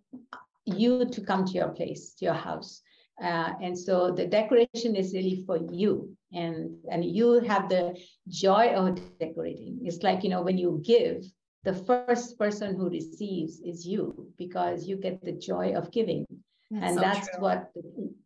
you 0.65 1.05
to 1.05 1.21
come 1.21 1.45
to 1.45 1.53
your 1.53 1.69
place, 1.69 2.15
to 2.15 2.25
your 2.25 2.35
house. 2.35 2.83
Uh, 3.23 3.53
and 3.61 3.79
so 3.79 4.11
the 4.11 4.27
decoration 4.27 4.97
is 4.97 5.13
really 5.13 5.45
for 5.47 5.59
you 5.71 6.17
and 6.33 6.77
and 6.91 7.05
you 7.05 7.41
have 7.41 7.69
the 7.69 7.95
joy 8.29 8.69
of 8.69 8.99
decorating 9.19 9.79
it's 9.83 10.03
like 10.03 10.23
you 10.23 10.31
know 10.31 10.43
when 10.43 10.57
you 10.57 10.81
give 10.85 11.25
the 11.65 11.75
first 11.75 12.39
person 12.39 12.77
who 12.77 12.89
receives 12.89 13.61
is 13.61 13.87
you 13.87 14.29
because 14.39 14.87
you 14.87 14.97
get 14.97 15.23
the 15.23 15.33
joy 15.33 15.73
of 15.75 15.91
giving 15.91 16.25
that's 16.71 16.87
and 16.87 16.95
so 16.95 17.01
that's 17.01 17.29
true. 17.29 17.41
what 17.41 17.71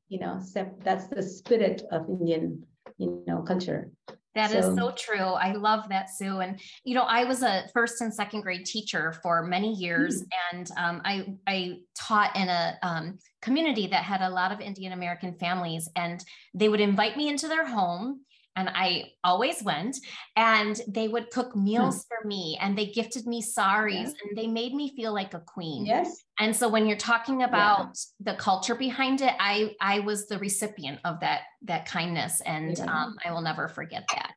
you 0.09 0.19
know 0.21 0.41
that's 0.83 1.07
the 1.09 1.23
spirit 1.23 1.83
of 1.91 2.09
indian 2.09 2.63
you 2.99 3.23
know 3.27 3.43
culture 3.43 3.91
that 4.35 4.51
so. 4.51 4.59
is 4.59 4.77
so 4.77 4.93
true. 4.97 5.19
I 5.19 5.53
love 5.53 5.89
that, 5.89 6.11
Sue. 6.11 6.41
And 6.41 6.61
you 6.85 6.95
know, 6.95 7.03
I 7.03 7.25
was 7.25 7.43
a 7.43 7.65
first 7.73 8.01
and 8.01 8.13
second 8.13 8.43
grade 8.43 8.67
teacher 8.67 9.13
for 9.23 9.43
many 9.43 9.73
years, 9.73 10.23
mm. 10.23 10.27
and 10.53 10.71
um, 10.77 11.03
I 11.05 11.27
I 11.47 11.79
taught 11.97 12.37
in 12.37 12.49
a 12.49 12.79
um, 12.83 13.19
community 13.43 13.87
that 13.89 14.03
had 14.03 14.21
a 14.21 14.31
lot 14.31 14.53
of 14.53 14.61
Indian 14.61 14.93
American 14.93 15.35
families, 15.35 15.89
and 15.97 16.25
they 16.55 16.69
would 16.69 16.81
invite 16.81 17.17
me 17.17 17.29
into 17.29 17.49
their 17.49 17.67
home, 17.67 18.21
and 18.57 18.69
I 18.69 19.13
always 19.23 19.63
went. 19.63 19.97
And 20.37 20.81
they 20.89 21.09
would 21.09 21.31
cook 21.31 21.55
meals 21.57 21.97
hmm. 21.97 22.01
for 22.09 22.29
me, 22.29 22.59
and 22.61 22.77
they 22.77 22.87
gifted 22.87 23.27
me 23.27 23.43
saris, 23.43 24.09
and 24.23 24.37
they 24.37 24.47
made 24.47 24.75
me 24.75 24.95
feel 24.97 25.13
like 25.13 25.35
a 25.35 25.41
queen. 25.41 25.87
Yes. 25.87 26.25
And 26.39 26.55
so 26.55 26.69
when 26.69 26.87
you're 26.87 26.97
talking 26.97 27.43
about 27.43 27.97
yeah. 28.21 28.33
the 28.33 28.39
culture 28.39 28.75
behind 28.75 29.21
it, 29.21 29.35
I 29.39 29.75
I 29.81 30.01
was 30.01 30.27
the 30.27 30.39
recipient 30.39 31.01
of 31.05 31.21
that 31.21 31.43
that 31.63 31.87
kindness, 31.87 32.41
and 32.43 32.77
yeah. 32.77 32.85
um, 32.85 33.17
I 33.25 33.33
will 33.33 33.43
never 33.43 33.69
forget 33.69 34.05
that. 34.15 34.33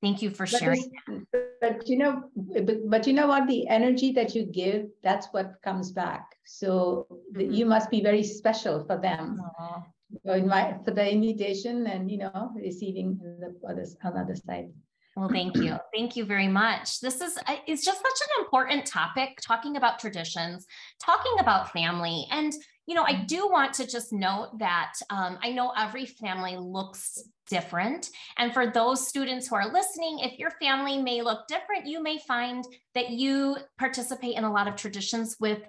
Thank 0.00 0.22
you 0.22 0.30
for 0.30 0.46
sharing. 0.46 0.92
But, 1.32 1.50
but 1.60 1.88
you 1.88 1.98
know, 1.98 2.22
but, 2.36 2.88
but, 2.88 3.06
you 3.08 3.12
know 3.12 3.26
what? 3.26 3.48
The 3.48 3.66
energy 3.66 4.12
that 4.12 4.32
you 4.32 4.46
give, 4.46 4.86
that's 5.02 5.26
what 5.32 5.54
comes 5.64 5.90
back. 5.90 6.24
So 6.44 7.08
mm-hmm. 7.34 7.50
you 7.52 7.66
must 7.66 7.90
be 7.90 8.00
very 8.00 8.22
special 8.22 8.84
for 8.84 8.96
them. 8.96 9.40
Aww 9.60 9.82
invite 10.24 10.84
for 10.84 10.92
the 10.92 11.10
invitation 11.10 11.86
and 11.86 12.10
you 12.10 12.18
know 12.18 12.52
receiving 12.56 13.18
the 13.18 13.52
other 13.68 13.86
on 14.04 14.14
the 14.14 14.20
other 14.20 14.36
side. 14.36 14.70
Well, 15.16 15.28
thank 15.28 15.56
you. 15.56 15.76
Thank 15.92 16.14
you 16.14 16.24
very 16.24 16.46
much. 16.46 17.00
This 17.00 17.20
is 17.20 17.36
it's 17.66 17.84
just 17.84 17.98
such 17.98 18.20
an 18.28 18.44
important 18.44 18.86
topic 18.86 19.38
talking 19.42 19.76
about 19.76 19.98
traditions, 19.98 20.66
talking 21.00 21.32
about 21.40 21.72
family. 21.72 22.26
And 22.30 22.52
you 22.86 22.94
know, 22.94 23.02
I 23.02 23.24
do 23.26 23.48
want 23.48 23.74
to 23.74 23.86
just 23.86 24.12
note 24.12 24.58
that 24.60 24.94
um, 25.10 25.38
I 25.42 25.50
know 25.50 25.72
every 25.76 26.06
family 26.06 26.56
looks 26.56 27.22
different. 27.50 28.10
And 28.38 28.54
for 28.54 28.70
those 28.70 29.06
students 29.06 29.48
who 29.48 29.56
are 29.56 29.70
listening, 29.70 30.20
if 30.20 30.38
your 30.38 30.52
family 30.52 31.02
may 31.02 31.20
look 31.20 31.46
different, 31.48 31.86
you 31.86 32.02
may 32.02 32.18
find 32.26 32.64
that 32.94 33.10
you 33.10 33.56
participate 33.78 34.36
in 34.36 34.44
a 34.44 34.52
lot 34.52 34.68
of 34.68 34.76
traditions 34.76 35.36
with 35.38 35.60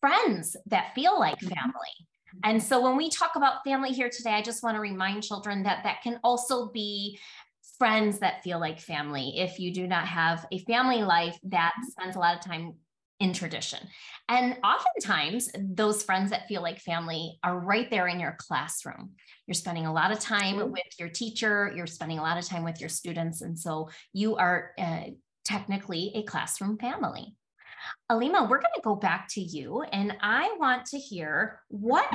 friends 0.00 0.56
that 0.66 0.94
feel 0.94 1.18
like 1.18 1.38
mm-hmm. 1.38 1.54
family. 1.54 2.08
And 2.44 2.62
so 2.62 2.80
when 2.82 2.96
we 2.96 3.10
talk 3.10 3.32
about 3.36 3.64
family 3.64 3.90
here 3.90 4.10
today, 4.10 4.32
I 4.32 4.42
just 4.42 4.62
want 4.62 4.76
to 4.76 4.80
remind 4.80 5.22
children 5.22 5.62
that 5.64 5.82
that 5.84 6.02
can 6.02 6.18
also 6.24 6.70
be 6.70 7.18
friends 7.78 8.18
that 8.20 8.42
feel 8.42 8.60
like 8.60 8.78
family 8.78 9.34
if 9.38 9.58
you 9.58 9.72
do 9.72 9.86
not 9.86 10.06
have 10.06 10.46
a 10.52 10.58
family 10.60 11.02
life 11.02 11.36
that 11.44 11.72
mm-hmm. 11.76 11.90
spends 11.90 12.16
a 12.16 12.18
lot 12.18 12.36
of 12.36 12.44
time 12.44 12.74
in 13.20 13.32
tradition. 13.32 13.78
And 14.28 14.56
oftentimes, 14.64 15.48
those 15.56 16.02
friends 16.02 16.30
that 16.30 16.48
feel 16.48 16.60
like 16.60 16.80
family 16.80 17.38
are 17.44 17.58
right 17.58 17.88
there 17.88 18.08
in 18.08 18.18
your 18.18 18.36
classroom. 18.38 19.12
You're 19.46 19.54
spending 19.54 19.86
a 19.86 19.92
lot 19.92 20.10
of 20.10 20.18
time 20.18 20.72
with 20.72 20.82
your 20.98 21.08
teacher, 21.08 21.72
you're 21.76 21.86
spending 21.86 22.18
a 22.18 22.22
lot 22.22 22.38
of 22.38 22.44
time 22.44 22.64
with 22.64 22.80
your 22.80 22.88
students. 22.88 23.42
And 23.42 23.56
so 23.56 23.90
you 24.12 24.36
are 24.36 24.72
uh, 24.76 25.04
technically 25.44 26.12
a 26.14 26.24
classroom 26.24 26.78
family. 26.78 27.36
Ilima, 28.10 28.48
we're 28.48 28.58
going 28.58 28.74
to 28.76 28.82
go 28.82 28.94
back 28.94 29.28
to 29.30 29.40
you, 29.40 29.82
and 29.82 30.16
I 30.20 30.54
want 30.58 30.86
to 30.86 30.98
hear 30.98 31.60
what 31.68 32.06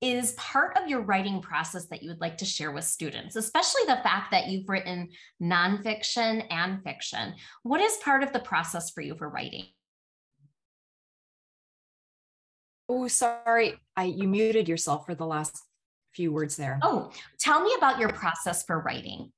is 0.00 0.32
part 0.32 0.76
of 0.76 0.88
your 0.88 1.00
writing 1.00 1.40
process 1.40 1.86
that 1.86 2.02
you 2.02 2.10
would 2.10 2.20
like 2.20 2.36
to 2.38 2.44
share 2.44 2.72
with 2.72 2.84
students, 2.84 3.36
especially 3.36 3.82
the 3.86 4.00
fact 4.02 4.30
that 4.32 4.48
you've 4.48 4.68
written 4.68 5.08
nonfiction 5.42 6.44
and 6.50 6.82
fiction. 6.82 7.34
What 7.62 7.80
is 7.80 7.96
part 8.04 8.22
of 8.22 8.32
the 8.32 8.40
process 8.40 8.90
for 8.90 9.00
you 9.00 9.14
for 9.14 9.28
writing? 9.28 9.64
Oh, 12.88 13.08
sorry. 13.08 13.76
I 13.96 14.04
you 14.04 14.28
muted 14.28 14.68
yourself 14.68 15.06
for 15.06 15.14
the 15.14 15.26
last 15.26 15.58
few 16.14 16.32
words 16.32 16.56
there. 16.56 16.78
Oh, 16.82 17.10
tell 17.40 17.62
me 17.62 17.74
about 17.78 17.98
your 17.98 18.10
process 18.10 18.62
for 18.62 18.78
writing. 18.78 19.32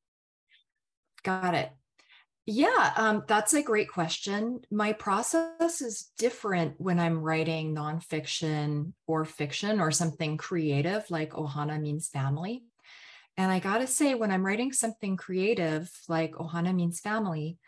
Got 1.22 1.54
it. 1.54 1.70
Yeah, 2.48 2.92
um, 2.96 3.24
that's 3.26 3.54
a 3.54 3.62
great 3.62 3.90
question. 3.90 4.60
My 4.70 4.92
process 4.92 5.80
is 5.80 6.12
different 6.16 6.80
when 6.80 7.00
I'm 7.00 7.20
writing 7.20 7.74
nonfiction 7.74 8.92
or 9.08 9.24
fiction 9.24 9.80
or 9.80 9.90
something 9.90 10.36
creative 10.36 11.10
like 11.10 11.32
Ohana 11.32 11.80
Means 11.80 12.08
Family. 12.08 12.62
And 13.36 13.50
I 13.50 13.58
got 13.58 13.78
to 13.78 13.88
say, 13.88 14.14
when 14.14 14.30
I'm 14.30 14.46
writing 14.46 14.72
something 14.72 15.16
creative 15.16 15.90
like 16.08 16.34
Ohana 16.34 16.72
Means 16.72 17.00
Family, 17.00 17.58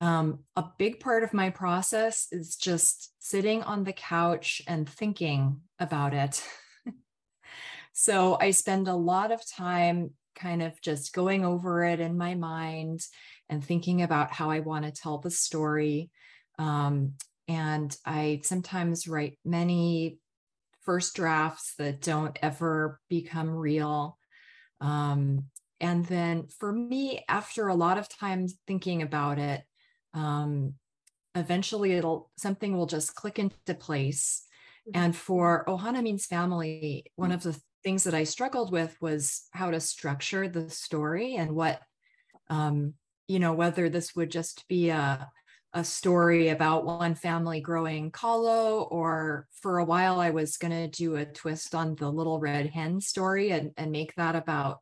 um, 0.00 0.44
a 0.54 0.64
big 0.78 1.00
part 1.00 1.24
of 1.24 1.34
my 1.34 1.50
process 1.50 2.28
is 2.30 2.54
just 2.54 3.12
sitting 3.18 3.64
on 3.64 3.82
the 3.82 3.92
couch 3.92 4.62
and 4.68 4.88
thinking 4.88 5.62
about 5.80 6.14
it. 6.14 6.44
so 7.92 8.38
I 8.40 8.52
spend 8.52 8.86
a 8.86 8.94
lot 8.94 9.32
of 9.32 9.42
time 9.50 10.12
kind 10.36 10.62
of 10.62 10.80
just 10.80 11.12
going 11.12 11.44
over 11.44 11.84
it 11.84 11.98
in 11.98 12.16
my 12.16 12.36
mind 12.36 13.00
and 13.48 13.64
thinking 13.64 14.02
about 14.02 14.32
how 14.32 14.50
I 14.50 14.60
want 14.60 14.84
to 14.84 14.90
tell 14.90 15.18
the 15.18 15.30
story. 15.30 16.10
Um, 16.58 17.14
and 17.46 17.96
I 18.04 18.40
sometimes 18.44 19.08
write 19.08 19.38
many 19.44 20.18
first 20.82 21.14
drafts 21.14 21.74
that 21.78 22.00
don't 22.00 22.38
ever 22.42 23.00
become 23.08 23.50
real. 23.50 24.18
Um, 24.80 25.44
and 25.80 26.04
then 26.06 26.48
for 26.58 26.72
me, 26.72 27.24
after 27.28 27.68
a 27.68 27.74
lot 27.74 27.98
of 27.98 28.08
time 28.08 28.46
thinking 28.66 29.02
about 29.02 29.38
it, 29.38 29.62
um, 30.14 30.74
eventually 31.34 31.92
it'll 31.92 32.30
something 32.36 32.76
will 32.76 32.86
just 32.86 33.14
click 33.14 33.38
into 33.38 33.74
place 33.74 34.42
mm-hmm. 34.88 35.00
and 35.02 35.16
for 35.16 35.64
ohana 35.66 36.02
means 36.02 36.26
family 36.26 37.04
one 37.16 37.32
of 37.32 37.42
the 37.42 37.58
things 37.84 38.04
that 38.04 38.14
i 38.14 38.24
struggled 38.24 38.72
with 38.72 38.96
was 39.00 39.46
how 39.52 39.70
to 39.70 39.80
structure 39.80 40.48
the 40.48 40.68
story 40.68 41.36
and 41.36 41.52
what 41.54 41.80
um, 42.50 42.94
you 43.28 43.38
know 43.38 43.52
whether 43.52 43.88
this 43.88 44.16
would 44.16 44.30
just 44.30 44.66
be 44.68 44.88
a 44.90 45.30
a 45.74 45.84
story 45.84 46.48
about 46.48 46.86
one 46.86 47.14
family 47.14 47.60
growing 47.60 48.10
kalo 48.10 48.84
or 48.84 49.46
for 49.52 49.78
a 49.78 49.84
while 49.84 50.18
i 50.18 50.30
was 50.30 50.56
going 50.56 50.72
to 50.72 50.88
do 50.88 51.16
a 51.16 51.26
twist 51.26 51.74
on 51.74 51.94
the 51.96 52.10
little 52.10 52.40
red 52.40 52.66
hen 52.66 53.00
story 53.00 53.50
and, 53.50 53.70
and 53.76 53.92
make 53.92 54.14
that 54.14 54.34
about 54.34 54.78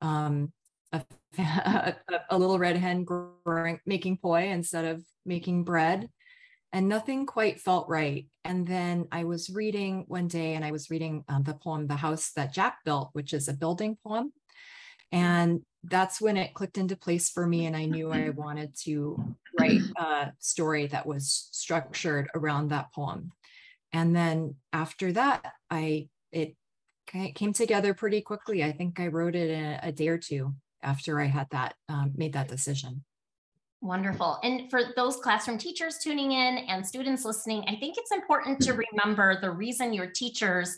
um, 0.00 0.52
a, 0.92 1.02
a, 1.38 1.96
a 2.30 2.38
little 2.38 2.58
red 2.58 2.76
hen 2.76 3.04
growing, 3.04 3.80
making 3.86 4.18
poi 4.18 4.48
instead 4.48 4.84
of 4.84 5.04
making 5.24 5.64
bread. 5.64 6.08
And 6.72 6.88
nothing 6.88 7.26
quite 7.26 7.60
felt 7.60 7.88
right. 7.88 8.26
And 8.44 8.66
then 8.66 9.06
I 9.10 9.24
was 9.24 9.48
reading 9.48 10.04
one 10.08 10.28
day 10.28 10.54
and 10.54 10.64
I 10.64 10.72
was 10.72 10.90
reading 10.90 11.24
um, 11.28 11.42
the 11.42 11.54
poem, 11.54 11.86
The 11.86 11.96
House 11.96 12.32
That 12.32 12.52
Jack 12.52 12.78
Built, 12.84 13.10
which 13.12 13.32
is 13.32 13.48
a 13.48 13.54
building 13.54 13.96
poem. 14.04 14.32
And 15.12 15.62
that's 15.84 16.20
when 16.20 16.36
it 16.36 16.54
clicked 16.54 16.78
into 16.78 16.96
place 16.96 17.30
for 17.30 17.46
me. 17.46 17.66
And 17.66 17.76
I 17.76 17.84
knew 17.86 18.10
I 18.10 18.30
wanted 18.30 18.74
to 18.84 19.36
write 19.58 19.80
a 19.96 20.32
story 20.38 20.86
that 20.88 21.06
was 21.06 21.48
structured 21.52 22.28
around 22.34 22.68
that 22.68 22.92
poem. 22.92 23.32
And 23.92 24.14
then 24.14 24.56
after 24.72 25.12
that, 25.12 25.52
I, 25.70 26.08
it 26.32 26.56
came 27.06 27.52
together 27.52 27.94
pretty 27.94 28.20
quickly. 28.20 28.64
I 28.64 28.72
think 28.72 28.98
I 28.98 29.06
wrote 29.06 29.36
it 29.36 29.50
in 29.50 29.78
a 29.82 29.92
day 29.92 30.08
or 30.08 30.18
two 30.18 30.54
after 30.82 31.20
I 31.20 31.26
had 31.26 31.46
that 31.50 31.74
um, 31.88 32.12
made 32.16 32.32
that 32.32 32.48
decision. 32.48 33.04
Wonderful. 33.80 34.38
And 34.42 34.70
for 34.70 34.80
those 34.96 35.16
classroom 35.16 35.58
teachers 35.58 35.98
tuning 36.02 36.32
in 36.32 36.58
and 36.58 36.84
students 36.84 37.24
listening, 37.24 37.64
I 37.68 37.76
think 37.76 37.96
it's 37.98 38.10
important 38.10 38.60
to 38.62 38.72
remember 38.72 39.40
the 39.40 39.50
reason 39.50 39.92
your 39.92 40.06
teachers 40.06 40.76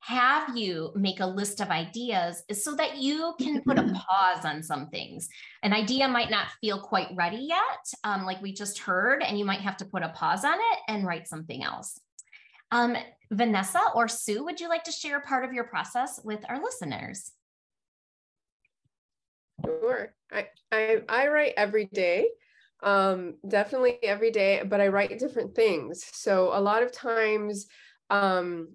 have 0.00 0.56
you 0.56 0.92
make 0.94 1.20
a 1.20 1.26
list 1.26 1.60
of 1.60 1.68
ideas 1.68 2.42
is 2.48 2.64
so 2.64 2.74
that 2.76 2.96
you 2.96 3.34
can 3.38 3.62
put 3.62 3.78
a 3.78 3.82
pause 3.82 4.44
on 4.44 4.62
some 4.62 4.88
things. 4.88 5.28
An 5.62 5.72
idea 5.72 6.08
might 6.08 6.30
not 6.30 6.48
feel 6.60 6.80
quite 6.80 7.08
ready 7.14 7.36
yet, 7.36 7.92
um, 8.04 8.24
like 8.24 8.40
we 8.40 8.52
just 8.52 8.78
heard, 8.78 9.22
and 9.22 9.38
you 9.38 9.44
might 9.44 9.60
have 9.60 9.76
to 9.78 9.84
put 9.84 10.02
a 10.02 10.08
pause 10.08 10.44
on 10.44 10.54
it 10.54 10.78
and 10.88 11.06
write 11.06 11.28
something 11.28 11.62
else. 11.62 12.00
Um, 12.72 12.96
Vanessa 13.30 13.80
or 13.94 14.08
Sue, 14.08 14.44
would 14.44 14.60
you 14.60 14.68
like 14.68 14.84
to 14.84 14.92
share 14.92 15.20
part 15.20 15.44
of 15.44 15.52
your 15.52 15.64
process 15.64 16.18
with 16.24 16.40
our 16.48 16.62
listeners? 16.62 17.32
Sure. 19.64 20.14
I, 20.32 20.46
I, 20.72 21.02
I 21.08 21.28
write 21.28 21.54
every 21.56 21.86
day, 21.86 22.28
um, 22.82 23.34
definitely 23.46 24.02
every 24.02 24.30
day, 24.30 24.62
but 24.64 24.80
I 24.80 24.88
write 24.88 25.18
different 25.18 25.54
things. 25.54 26.04
So 26.12 26.50
a 26.54 26.60
lot 26.60 26.82
of 26.82 26.92
times, 26.92 27.66
um, 28.08 28.68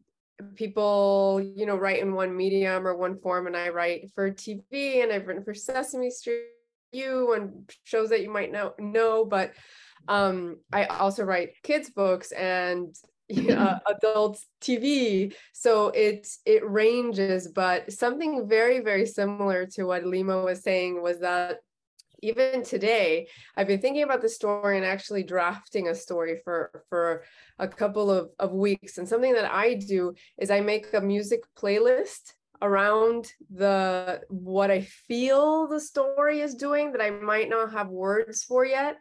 people, 0.55 1.41
you 1.55 1.65
know, 1.65 1.75
write 1.75 2.01
in 2.01 2.13
one 2.13 2.35
medium 2.35 2.87
or 2.87 2.95
one 2.95 3.19
form, 3.19 3.47
and 3.47 3.55
I 3.55 3.69
write 3.69 4.11
for 4.13 4.31
TV, 4.31 5.03
and 5.03 5.11
I've 5.11 5.27
written 5.27 5.43
for 5.43 5.53
Sesame 5.53 6.09
Street, 6.09 6.45
you, 6.91 7.33
and 7.33 7.69
shows 7.83 8.09
that 8.09 8.21
you 8.21 8.29
might 8.29 8.51
know 8.51 8.73
know, 8.79 9.25
but 9.25 9.53
um, 10.07 10.57
I 10.71 10.85
also 10.85 11.23
write 11.23 11.61
kids 11.63 11.89
books 11.89 12.31
and 12.31 12.95
uh, 13.49 13.79
adult 13.87 14.39
TV. 14.61 15.33
So 15.53 15.89
it 15.89 16.27
it 16.45 16.67
ranges, 16.69 17.47
but 17.47 17.91
something 17.91 18.47
very 18.47 18.79
very 18.79 19.05
similar 19.05 19.65
to 19.73 19.85
what 19.85 20.05
Lima 20.05 20.41
was 20.41 20.63
saying 20.63 21.01
was 21.01 21.19
that 21.19 21.57
even 22.25 22.63
today 22.63 23.27
I've 23.55 23.67
been 23.67 23.81
thinking 23.81 24.03
about 24.03 24.21
the 24.21 24.29
story 24.29 24.77
and 24.77 24.85
actually 24.85 25.23
drafting 25.23 25.87
a 25.87 25.95
story 25.95 26.41
for 26.43 26.83
for 26.89 27.23
a 27.59 27.67
couple 27.67 28.09
of, 28.11 28.29
of 28.39 28.51
weeks. 28.51 28.97
And 28.97 29.07
something 29.07 29.33
that 29.33 29.51
I 29.51 29.75
do 29.75 30.13
is 30.37 30.49
I 30.49 30.61
make 30.61 30.93
a 30.93 31.01
music 31.01 31.41
playlist 31.55 32.33
around 32.61 33.31
the 33.53 34.21
what 34.29 34.71
I 34.71 34.81
feel 34.81 35.67
the 35.67 35.79
story 35.79 36.39
is 36.39 36.55
doing 36.55 36.93
that 36.93 37.01
I 37.01 37.11
might 37.11 37.49
not 37.49 37.71
have 37.73 37.89
words 37.89 38.43
for 38.43 38.65
yet. 38.65 38.97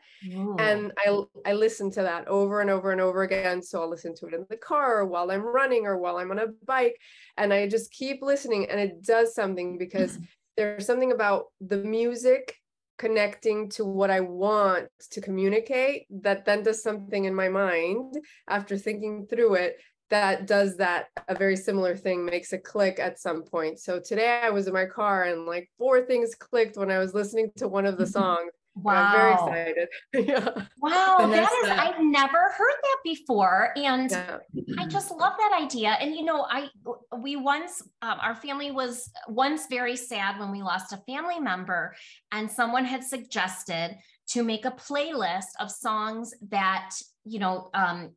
And 0.58 0.92
I 0.98 1.22
I 1.46 1.52
listen 1.54 1.90
to 1.92 2.02
that 2.02 2.28
over 2.28 2.60
and 2.60 2.70
over 2.70 2.92
and 2.92 3.00
over 3.00 3.22
again. 3.22 3.62
So 3.62 3.80
I'll 3.80 3.90
listen 3.90 4.14
to 4.16 4.26
it 4.26 4.34
in 4.34 4.44
the 4.50 4.56
car 4.56 4.98
or 4.98 5.06
while 5.06 5.30
I'm 5.30 5.42
running 5.42 5.86
or 5.86 5.96
while 5.96 6.18
I'm 6.18 6.30
on 6.30 6.40
a 6.40 6.48
bike. 6.66 6.98
And 7.36 7.52
I 7.52 7.68
just 7.68 7.90
keep 7.90 8.22
listening 8.22 8.68
and 8.68 8.78
it 8.78 9.02
does 9.02 9.34
something 9.34 9.78
because 9.78 10.18
there's 10.56 10.86
something 10.86 11.12
about 11.12 11.46
the 11.60 11.78
music 11.78 12.56
connecting 12.98 13.68
to 13.70 13.84
what 13.84 14.10
I 14.10 14.20
want 14.20 14.88
to 15.10 15.20
communicate 15.20 16.06
that 16.22 16.44
then 16.44 16.62
does 16.62 16.82
something 16.82 17.24
in 17.24 17.34
my 17.34 17.48
mind 17.48 18.14
after 18.48 18.76
thinking 18.76 19.26
through 19.26 19.54
it 19.54 19.76
that 20.10 20.46
does 20.46 20.76
that 20.76 21.06
a 21.28 21.34
very 21.34 21.56
similar 21.56 21.96
thing 21.96 22.24
makes 22.24 22.52
a 22.52 22.58
click 22.58 22.98
at 23.00 23.18
some 23.18 23.42
point. 23.42 23.78
So 23.80 23.98
today 23.98 24.40
i 24.42 24.50
was 24.50 24.66
in 24.66 24.74
my 24.74 24.86
car 24.86 25.24
and 25.24 25.46
like 25.46 25.70
four 25.78 26.02
things 26.02 26.34
clicked 26.34 26.76
when 26.76 26.90
i 26.90 26.98
was 26.98 27.14
listening 27.14 27.50
to 27.56 27.68
one 27.68 27.86
of 27.86 27.98
the 27.98 28.06
songs 28.18 28.52
Wow. 28.76 28.92
I'm 28.92 29.52
very 29.52 29.68
excited. 29.72 29.88
yeah. 30.28 30.64
Wow. 30.80 31.26
That 31.30 31.52
is, 31.64 31.70
I've 31.70 32.02
never 32.02 32.52
heard 32.56 32.74
that 32.82 32.96
before. 33.04 33.72
And 33.76 34.10
yeah. 34.10 34.38
I 34.78 34.86
just 34.86 35.10
love 35.10 35.34
that 35.38 35.60
idea. 35.62 35.90
And, 35.90 36.14
you 36.14 36.24
know, 36.24 36.46
I, 36.50 36.68
we 37.16 37.36
once, 37.36 37.82
um, 38.02 38.18
our 38.20 38.34
family 38.34 38.70
was 38.72 39.10
once 39.28 39.66
very 39.68 39.96
sad 39.96 40.40
when 40.40 40.50
we 40.50 40.62
lost 40.62 40.92
a 40.92 40.96
family 41.06 41.38
member, 41.38 41.94
and 42.32 42.50
someone 42.50 42.84
had 42.84 43.04
suggested 43.04 43.96
to 44.28 44.42
make 44.42 44.64
a 44.64 44.70
playlist 44.72 45.52
of 45.60 45.70
songs 45.70 46.34
that, 46.50 46.90
you 47.24 47.38
know, 47.38 47.70
um, 47.74 48.10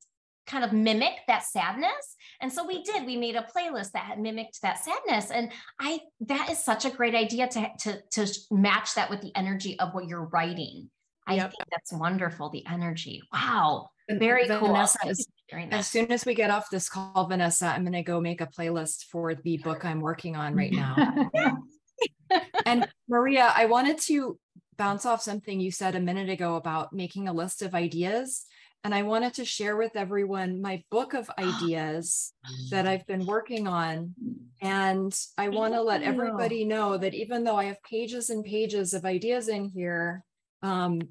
kind 0.48 0.64
of 0.64 0.74
mimic 0.74 1.14
that 1.28 1.44
sadness. 1.44 2.16
And 2.42 2.52
so 2.52 2.66
we 2.66 2.84
did, 2.84 3.06
we 3.06 3.18
made 3.18 3.36
a 3.36 3.46
playlist 3.56 3.92
that 3.92 4.20
mimicked 4.20 4.62
that 4.62 4.80
sadness. 4.84 5.30
And 5.32 5.52
I, 5.80 6.00
that 6.22 6.50
is 6.50 6.64
such 6.64 6.86
a 6.86 6.90
great 6.90 7.16
idea 7.16 7.48
to, 7.50 7.70
to, 7.82 8.02
to 8.12 8.34
match 8.50 8.96
that 8.96 9.10
with 9.10 9.22
the 9.22 9.32
energy 9.36 9.78
of 9.80 9.94
what 9.94 10.08
you're 10.08 10.26
writing. 10.26 10.90
I 11.28 11.36
yep. 11.36 11.52
think 11.52 11.70
that's 11.70 11.92
wonderful. 11.94 12.50
The 12.50 12.66
energy. 12.66 13.22
Wow. 13.34 13.90
Very 14.10 14.48
cool. 14.48 14.68
Vanessa, 14.68 15.00
as, 15.06 15.28
as 15.72 15.88
soon 15.88 16.12
as 16.12 16.26
we 16.26 16.34
get 16.34 16.50
off 16.50 16.70
this 16.70 16.90
call, 16.90 17.28
Vanessa, 17.28 17.68
I'm 17.68 17.84
going 17.84 17.94
to 17.94 18.04
go 18.04 18.22
make 18.22 18.42
a 18.42 18.48
playlist 18.48 19.06
for 19.12 19.36
the 19.36 19.58
book 19.58 19.84
I'm 19.84 20.00
working 20.00 20.36
on 20.36 20.56
right 20.56 20.72
now. 20.72 21.30
and 22.66 22.88
Maria, 23.10 23.52
I 23.56 23.66
wanted 23.66 24.00
to 24.04 24.40
bounce 24.78 25.06
off 25.06 25.22
something 25.22 25.60
you 25.60 25.72
said 25.72 25.96
a 25.96 26.00
minute 26.00 26.30
ago 26.30 26.56
about 26.56 26.94
making 26.94 27.28
a 27.28 27.34
list 27.34 27.62
of 27.62 27.76
ideas. 27.76 28.46
And 28.88 28.96
I 28.96 29.04
wanted 29.04 29.34
to 29.34 29.44
share 29.44 29.76
with 29.76 29.98
everyone 29.98 30.62
my 30.62 30.82
book 30.90 31.14
of 31.14 31.30
ideas 31.38 32.32
that 32.72 32.88
I've 32.88 33.06
been 33.06 33.26
working 33.26 33.68
on. 33.68 34.16
And 34.62 35.14
I 35.38 35.50
want 35.50 35.74
to 35.74 35.82
let 35.82 36.04
everybody 36.04 36.64
know 36.64 36.98
that 36.98 37.14
even 37.14 37.44
though 37.44 37.58
I 37.58 37.66
have 37.66 37.84
pages 37.84 38.30
and 38.30 38.46
pages 38.46 38.94
of 38.94 39.04
ideas 39.04 39.50
in 39.50 39.66
here, 39.66 40.24
um, 40.64 41.02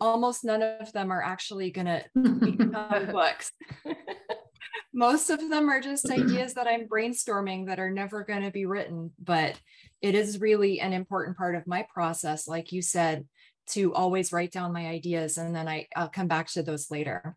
almost 0.00 0.46
none 0.46 0.62
of 0.62 0.90
them 0.94 1.12
are 1.12 1.22
actually 1.22 1.70
going 1.70 1.84
to 1.84 2.04
become 2.14 3.06
books. 3.12 3.52
Most 4.94 5.28
of 5.28 5.50
them 5.50 5.68
are 5.68 5.82
just 5.82 6.10
ideas 6.10 6.54
that 6.54 6.66
I'm 6.66 6.88
brainstorming 6.88 7.66
that 7.66 7.78
are 7.78 7.90
never 7.90 8.24
going 8.24 8.44
to 8.44 8.50
be 8.50 8.64
written, 8.64 9.10
but 9.22 9.60
it 10.00 10.14
is 10.14 10.40
really 10.40 10.80
an 10.80 10.94
important 10.94 11.36
part 11.36 11.54
of 11.54 11.66
my 11.66 11.86
process. 11.92 12.48
Like 12.48 12.72
you 12.72 12.80
said, 12.80 13.26
to 13.68 13.94
always 13.94 14.32
write 14.32 14.52
down 14.52 14.72
my 14.72 14.86
ideas 14.86 15.38
and 15.38 15.54
then 15.54 15.68
I, 15.68 15.88
I'll 15.96 16.08
come 16.08 16.28
back 16.28 16.48
to 16.48 16.62
those 16.62 16.90
later. 16.90 17.36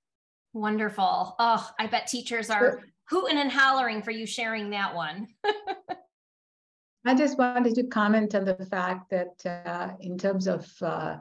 Wonderful. 0.53 1.35
Oh, 1.37 1.69
I 1.79 1.87
bet 1.87 2.07
teachers 2.07 2.49
are 2.49 2.81
hooting 3.09 3.37
and 3.37 3.51
hollering 3.51 4.01
for 4.01 4.11
you 4.11 4.25
sharing 4.25 4.69
that 4.71 4.95
one. 4.95 5.27
I 7.05 7.15
just 7.15 7.37
wanted 7.37 7.75
to 7.75 7.83
comment 7.83 8.35
on 8.35 8.45
the 8.45 8.55
fact 8.65 9.09
that 9.11 9.45
uh, 9.45 9.91
in 9.99 10.17
terms 10.17 10.47
of 10.47 10.67
uh, 10.81 11.17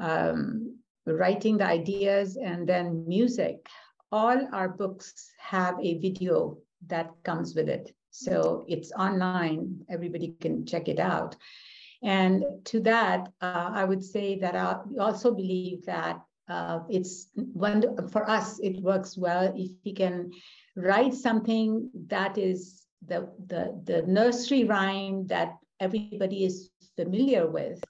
um, 0.00 0.78
writing 1.06 1.56
the 1.56 1.66
ideas 1.66 2.36
and 2.36 2.68
then 2.68 3.06
music, 3.08 3.66
all 4.12 4.48
our 4.52 4.68
books 4.68 5.30
have 5.38 5.76
a 5.82 5.98
video 5.98 6.58
that 6.86 7.10
comes 7.24 7.54
with 7.54 7.68
it. 7.68 7.94
So 8.10 8.64
it's 8.68 8.92
online, 8.92 9.84
everybody 9.88 10.34
can 10.40 10.64
check 10.64 10.88
it 10.88 10.98
out. 10.98 11.36
And 12.02 12.44
to 12.66 12.80
that, 12.80 13.28
uh, 13.40 13.70
I 13.72 13.84
would 13.84 14.04
say 14.04 14.38
that 14.38 14.54
I 14.54 14.76
also 15.00 15.32
believe 15.34 15.84
that 15.86 16.20
uh, 16.48 16.80
it's 16.88 17.28
one 17.34 17.82
for 18.08 18.28
us, 18.28 18.60
it 18.60 18.80
works 18.82 19.16
well 19.16 19.52
if 19.56 19.70
we 19.84 19.92
can 19.92 20.30
write 20.76 21.14
something 21.14 21.90
that 22.08 22.38
is 22.38 22.86
the, 23.04 23.28
the, 23.46 23.80
the 23.84 24.02
nursery 24.02 24.64
rhyme 24.64 25.26
that 25.26 25.56
everybody 25.80 26.44
is 26.44 26.70
familiar 26.96 27.50
with 27.50 27.82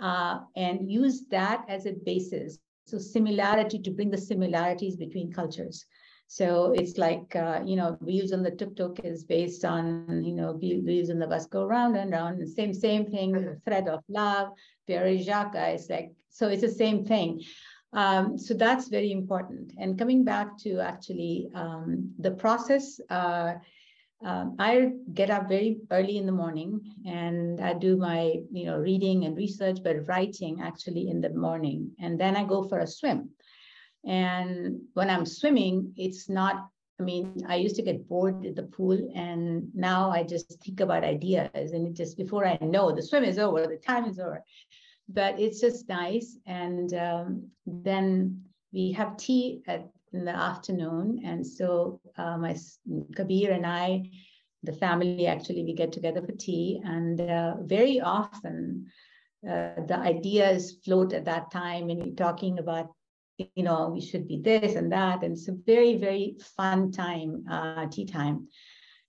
uh, 0.00 0.40
and 0.56 0.90
use 0.90 1.26
that 1.30 1.64
as 1.68 1.86
a 1.86 1.92
basis. 1.92 2.58
So 2.86 2.98
similarity 2.98 3.78
to 3.80 3.90
bring 3.90 4.10
the 4.10 4.18
similarities 4.18 4.96
between 4.96 5.32
cultures. 5.32 5.84
So 6.26 6.72
it's 6.72 6.98
like, 6.98 7.36
uh, 7.36 7.60
you 7.64 7.76
know, 7.76 7.96
Wheels 8.00 8.32
on 8.32 8.42
the 8.42 8.50
Tuk-Tuk 8.50 9.00
is 9.04 9.24
based 9.24 9.64
on, 9.64 10.22
you 10.24 10.32
know, 10.32 10.52
Wheels 10.52 11.10
on 11.10 11.18
the 11.18 11.26
bus 11.26 11.46
go 11.46 11.64
round 11.64 11.96
and 11.96 12.10
round, 12.10 12.40
the 12.40 12.46
same, 12.46 12.72
same 12.72 13.06
thing, 13.06 13.32
the 13.32 13.60
thread 13.64 13.88
of 13.88 14.02
love, 14.08 14.48
Frère 14.88 15.22
Jacques 15.24 15.54
is 15.74 15.88
like, 15.88 16.12
so 16.30 16.48
it's 16.48 16.62
the 16.62 16.68
same 16.68 17.04
thing. 17.04 17.40
Um, 17.92 18.36
so 18.36 18.54
that's 18.54 18.88
very 18.88 19.12
important. 19.12 19.72
And 19.78 19.98
coming 19.98 20.24
back 20.24 20.58
to 20.58 20.80
actually 20.80 21.48
um, 21.54 22.12
the 22.18 22.32
process, 22.32 22.98
uh, 23.08 23.54
um, 24.24 24.56
I 24.58 24.92
get 25.12 25.30
up 25.30 25.48
very 25.48 25.78
early 25.90 26.16
in 26.16 26.26
the 26.26 26.32
morning 26.32 26.80
and 27.06 27.60
I 27.60 27.74
do 27.74 27.96
my, 27.96 28.36
you 28.50 28.66
know, 28.66 28.78
reading 28.78 29.26
and 29.26 29.36
research, 29.36 29.78
but 29.84 30.08
writing 30.08 30.62
actually 30.62 31.08
in 31.08 31.20
the 31.20 31.30
morning. 31.30 31.90
And 32.00 32.18
then 32.18 32.34
I 32.34 32.44
go 32.44 32.66
for 32.66 32.78
a 32.80 32.86
swim. 32.86 33.30
And 34.06 34.80
when 34.94 35.10
I'm 35.10 35.26
swimming, 35.26 35.92
it's 35.96 36.28
not, 36.28 36.68
I 37.00 37.02
mean, 37.02 37.42
I 37.48 37.56
used 37.56 37.76
to 37.76 37.82
get 37.82 38.08
bored 38.08 38.44
at 38.46 38.56
the 38.56 38.64
pool 38.64 39.12
and 39.14 39.68
now 39.74 40.10
I 40.10 40.22
just 40.22 40.62
think 40.62 40.80
about 40.80 41.04
ideas 41.04 41.72
and 41.72 41.86
it 41.86 41.94
just 41.94 42.16
before 42.16 42.46
I 42.46 42.58
know 42.60 42.92
the 42.92 43.02
swim 43.02 43.24
is 43.24 43.38
over, 43.38 43.66
the 43.66 43.76
time 43.76 44.04
is 44.04 44.18
over. 44.18 44.42
But 45.08 45.38
it's 45.38 45.60
just 45.60 45.88
nice. 45.88 46.38
And 46.46 46.92
um, 46.94 47.48
then 47.66 48.42
we 48.72 48.92
have 48.92 49.16
tea 49.16 49.62
at, 49.66 49.88
in 50.12 50.24
the 50.24 50.34
afternoon. 50.34 51.20
And 51.24 51.46
so 51.46 52.00
uh, 52.16 52.38
my 52.38 52.56
Kabir 53.14 53.52
and 53.52 53.66
I, 53.66 54.10
the 54.62 54.72
family 54.72 55.26
actually, 55.26 55.62
we 55.62 55.74
get 55.74 55.92
together 55.92 56.22
for 56.22 56.32
tea. 56.32 56.80
And 56.84 57.20
uh, 57.20 57.56
very 57.62 58.00
often, 58.00 58.86
uh, 59.44 59.74
the 59.86 59.98
ideas 59.98 60.78
float 60.84 61.12
at 61.12 61.26
that 61.26 61.50
time 61.50 61.90
and 61.90 62.02
we're 62.02 62.14
talking 62.14 62.58
about 62.58 62.88
you 63.38 63.62
know, 63.62 63.88
we 63.88 64.00
should 64.00 64.28
be 64.28 64.40
this 64.40 64.74
and 64.74 64.92
that. 64.92 65.22
And 65.22 65.32
it's 65.32 65.48
a 65.48 65.56
very, 65.66 65.96
very 65.96 66.36
fun 66.56 66.92
time, 66.92 67.44
uh, 67.50 67.86
tea 67.86 68.06
time. 68.06 68.48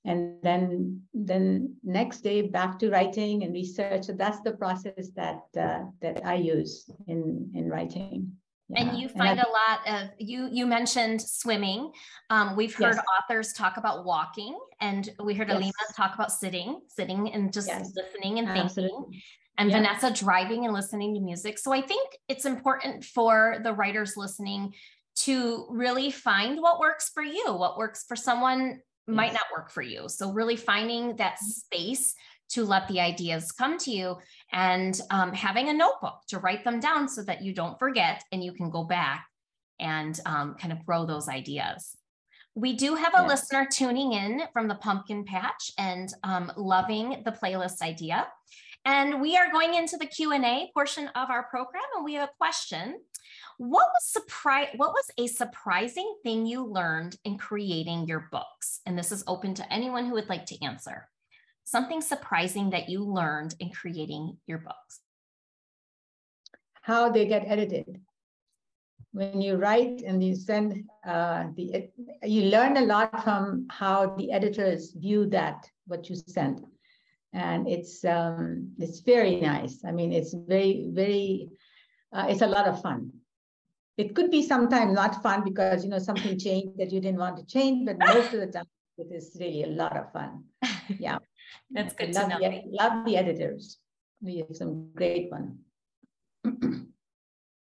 And 0.05 0.37
then, 0.43 1.01
then 1.13 1.75
next 1.83 2.21
day 2.21 2.43
back 2.43 2.77
to 2.79 2.91
writing 2.91 3.43
and 3.43 3.53
research. 3.53 4.05
So 4.05 4.13
that's 4.13 4.41
the 4.41 4.53
process 4.53 5.09
that 5.15 5.41
uh, 5.59 5.85
that 6.01 6.23
I 6.23 6.35
use 6.35 6.89
in 7.07 7.49
in 7.55 7.69
writing. 7.69 8.31
Yeah. 8.69 8.81
And 8.81 8.99
you 8.99 9.09
find 9.09 9.39
and 9.39 9.47
a 9.47 9.49
lot 9.49 10.03
of 10.03 10.09
you. 10.19 10.47
You 10.51 10.67
mentioned 10.67 11.21
swimming. 11.21 11.91
Um, 12.29 12.55
we've 12.55 12.73
heard 12.73 12.95
yes. 12.95 13.03
authors 13.17 13.53
talk 13.53 13.77
about 13.77 14.05
walking, 14.05 14.55
and 14.79 15.09
we 15.23 15.33
heard 15.33 15.47
yes. 15.47 15.57
Ilima 15.57 15.95
talk 15.95 16.13
about 16.13 16.31
sitting, 16.31 16.81
sitting, 16.87 17.31
and 17.33 17.51
just 17.51 17.67
yes. 17.67 17.91
listening 17.95 18.37
and 18.39 18.47
thinking. 18.47 18.65
Absolutely 18.65 19.23
and 19.57 19.69
yeah. 19.69 19.77
Vanessa 19.77 20.11
driving 20.11 20.65
and 20.65 20.73
listening 20.73 21.13
to 21.15 21.19
music. 21.19 21.57
So 21.57 21.73
I 21.73 21.81
think 21.81 22.17
it's 22.27 22.45
important 22.45 23.05
for 23.05 23.57
the 23.63 23.73
writers 23.73 24.17
listening 24.17 24.73
to 25.17 25.65
really 25.69 26.11
find 26.11 26.61
what 26.61 26.79
works 26.79 27.09
for 27.13 27.23
you, 27.23 27.53
what 27.53 27.77
works 27.77 28.03
for 28.07 28.15
someone 28.15 28.81
might 29.07 29.33
not 29.33 29.43
work 29.55 29.69
for 29.69 29.81
you. 29.81 30.09
So 30.09 30.31
really 30.31 30.55
finding 30.55 31.15
that 31.17 31.35
mm-hmm. 31.35 31.45
space 31.45 32.15
to 32.49 32.63
let 32.63 32.87
the 32.87 32.99
ideas 32.99 33.51
come 33.51 33.77
to 33.79 33.91
you 33.91 34.17
and 34.51 34.99
um, 35.09 35.33
having 35.33 35.69
a 35.69 35.73
notebook 35.73 36.21
to 36.27 36.39
write 36.39 36.63
them 36.63 36.79
down 36.79 37.07
so 37.07 37.23
that 37.23 37.41
you 37.41 37.53
don't 37.53 37.79
forget 37.79 38.23
and 38.31 38.43
you 38.43 38.53
can 38.53 38.69
go 38.69 38.83
back 38.83 39.25
and 39.79 40.19
um, 40.25 40.55
kind 40.59 40.71
of 40.71 40.85
grow 40.85 41.05
those 41.05 41.27
ideas. 41.27 41.97
We 42.53 42.73
do 42.73 42.95
have 42.95 43.13
a 43.13 43.23
yes. 43.23 43.29
listener 43.29 43.67
tuning 43.69 44.13
in 44.13 44.43
from 44.53 44.67
the 44.67 44.75
pumpkin 44.75 45.25
patch 45.25 45.71
and 45.77 46.09
um, 46.23 46.51
loving 46.55 47.21
the 47.25 47.31
playlist 47.31 47.81
idea. 47.81 48.27
And 48.85 49.19
we 49.19 49.35
are 49.35 49.51
going 49.51 49.73
into 49.73 49.97
the 49.97 50.05
Q&A 50.05 50.69
portion 50.73 51.07
of 51.15 51.31
our 51.31 51.43
program 51.43 51.83
and 51.95 52.05
we 52.05 52.13
have 52.13 52.29
a 52.29 52.37
question. 52.37 52.99
What 53.57 53.87
was 53.87 54.05
surprise 54.05 54.69
what 54.75 54.91
was 54.91 55.09
a 55.17 55.27
surprising 55.27 56.15
thing 56.23 56.45
you 56.45 56.63
learned 56.63 57.17
in 57.23 57.37
creating 57.37 58.05
your 58.05 58.27
books? 58.31 58.81
And 58.85 58.97
this 58.97 59.11
is 59.11 59.23
open 59.25 59.55
to 59.55 59.73
anyone 59.73 60.05
who 60.05 60.13
would 60.13 60.29
like 60.29 60.45
to 60.47 60.63
answer. 60.63 61.07
Something 61.63 62.01
surprising 62.01 62.69
that 62.71 62.89
you 62.89 63.03
learned 63.03 63.55
in 63.59 63.71
creating 63.71 64.37
your 64.45 64.59
books. 64.59 64.99
How 66.83 67.09
they 67.09 67.25
get 67.25 67.47
edited. 67.47 68.01
When 69.13 69.41
you 69.41 69.55
write 69.55 70.03
and 70.05 70.23
you 70.23 70.35
send 70.35 70.83
uh, 71.07 71.45
the, 71.55 71.89
you 72.21 72.43
learn 72.49 72.77
a 72.77 72.81
lot 72.81 73.23
from 73.23 73.65
how 73.71 74.15
the 74.15 74.31
editors 74.31 74.91
view 74.91 75.25
that 75.27 75.67
what 75.87 76.09
you 76.09 76.15
send 76.15 76.61
and 77.35 77.67
it's 77.67 78.03
um, 78.05 78.71
it's 78.79 79.01
very 79.01 79.35
nice. 79.41 79.83
I 79.85 79.91
mean, 79.91 80.13
it's 80.13 80.33
very 80.33 80.87
very 80.89 81.49
uh, 82.13 82.27
it's 82.29 82.41
a 82.41 82.47
lot 82.47 82.67
of 82.67 82.81
fun. 82.81 83.11
It 83.97 84.15
could 84.15 84.31
be 84.31 84.41
sometimes 84.41 84.93
not 84.93 85.21
fun 85.21 85.43
because 85.43 85.83
you 85.83 85.89
know 85.89 85.99
something 85.99 86.39
changed 86.39 86.77
that 86.79 86.91
you 86.91 87.01
didn't 87.01 87.19
want 87.19 87.37
to 87.37 87.45
change, 87.45 87.85
but 87.85 87.99
most 87.99 88.33
of 88.33 88.39
the 88.39 88.47
time 88.47 88.65
it 88.97 89.11
is 89.11 89.35
really 89.39 89.63
a 89.63 89.67
lot 89.67 89.95
of 89.95 90.11
fun. 90.11 90.45
Yeah, 90.99 91.17
that's 91.71 91.93
good 91.93 92.15
I 92.15 92.21
to 92.21 92.27
know. 92.27 92.39
The, 92.39 92.61
love 92.69 93.05
the 93.05 93.17
editors. 93.17 93.79
We 94.21 94.37
have 94.37 94.55
some 94.55 94.91
great 94.95 95.31
one. 95.31 95.59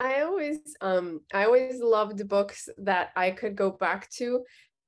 I 0.00 0.22
always 0.22 0.58
um 0.80 1.20
I 1.32 1.44
always 1.44 1.80
loved 1.80 2.28
books 2.28 2.68
that 2.78 3.10
I 3.16 3.30
could 3.30 3.54
go 3.56 3.70
back 3.70 4.10
to 4.18 4.44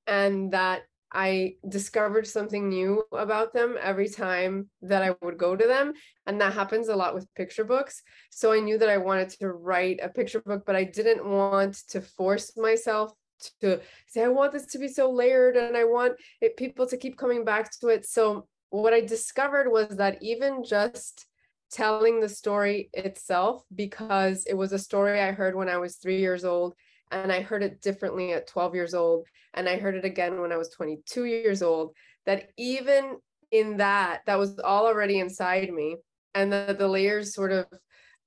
and 0.06 0.52
that 0.52 0.82
I 1.14 1.54
discovered 1.68 2.26
something 2.26 2.68
new 2.68 3.04
about 3.12 3.54
them 3.54 3.76
every 3.80 4.08
time 4.08 4.68
that 4.82 5.02
I 5.02 5.14
would 5.22 5.38
go 5.38 5.54
to 5.54 5.66
them. 5.66 5.92
And 6.26 6.40
that 6.40 6.52
happens 6.52 6.88
a 6.88 6.96
lot 6.96 7.14
with 7.14 7.32
picture 7.34 7.64
books. 7.64 8.02
So 8.30 8.52
I 8.52 8.60
knew 8.60 8.76
that 8.78 8.90
I 8.90 8.98
wanted 8.98 9.30
to 9.40 9.48
write 9.48 10.00
a 10.02 10.08
picture 10.08 10.42
book, 10.42 10.64
but 10.66 10.76
I 10.76 10.84
didn't 10.84 11.24
want 11.24 11.74
to 11.90 12.00
force 12.00 12.56
myself 12.56 13.12
to 13.60 13.80
say, 14.08 14.24
I 14.24 14.28
want 14.28 14.52
this 14.52 14.66
to 14.66 14.78
be 14.78 14.88
so 14.88 15.10
layered 15.10 15.56
and 15.56 15.76
I 15.76 15.84
want 15.84 16.14
it, 16.40 16.56
people 16.56 16.86
to 16.88 16.96
keep 16.96 17.16
coming 17.16 17.44
back 17.44 17.70
to 17.80 17.88
it. 17.88 18.06
So 18.06 18.48
what 18.70 18.92
I 18.92 19.00
discovered 19.00 19.70
was 19.70 19.96
that 19.96 20.18
even 20.20 20.64
just 20.64 21.26
telling 21.70 22.20
the 22.20 22.28
story 22.28 22.90
itself, 22.92 23.62
because 23.74 24.46
it 24.46 24.54
was 24.54 24.72
a 24.72 24.78
story 24.78 25.20
I 25.20 25.32
heard 25.32 25.54
when 25.54 25.68
I 25.68 25.78
was 25.78 25.96
three 25.96 26.18
years 26.20 26.44
old 26.44 26.74
and 27.10 27.32
I 27.32 27.40
heard 27.40 27.62
it 27.62 27.80
differently 27.80 28.32
at 28.32 28.46
12 28.46 28.74
years 28.74 28.94
old 28.94 29.26
and 29.54 29.68
I 29.68 29.76
heard 29.76 29.94
it 29.94 30.04
again 30.04 30.40
when 30.40 30.52
I 30.52 30.56
was 30.56 30.70
22 30.70 31.24
years 31.24 31.62
old 31.62 31.94
that 32.26 32.48
even 32.56 33.16
in 33.50 33.76
that 33.76 34.22
that 34.26 34.38
was 34.38 34.58
all 34.58 34.86
already 34.86 35.20
inside 35.20 35.70
me 35.72 35.96
and 36.34 36.52
that 36.52 36.78
the 36.78 36.88
layers 36.88 37.34
sort 37.34 37.52
of 37.52 37.66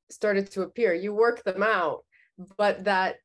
started 0.09 0.49
to 0.51 0.61
appear. 0.61 0.93
You 0.93 1.13
work 1.13 1.43
them 1.43 1.63
out 1.63 2.05
but 2.57 2.83
that 2.85 3.15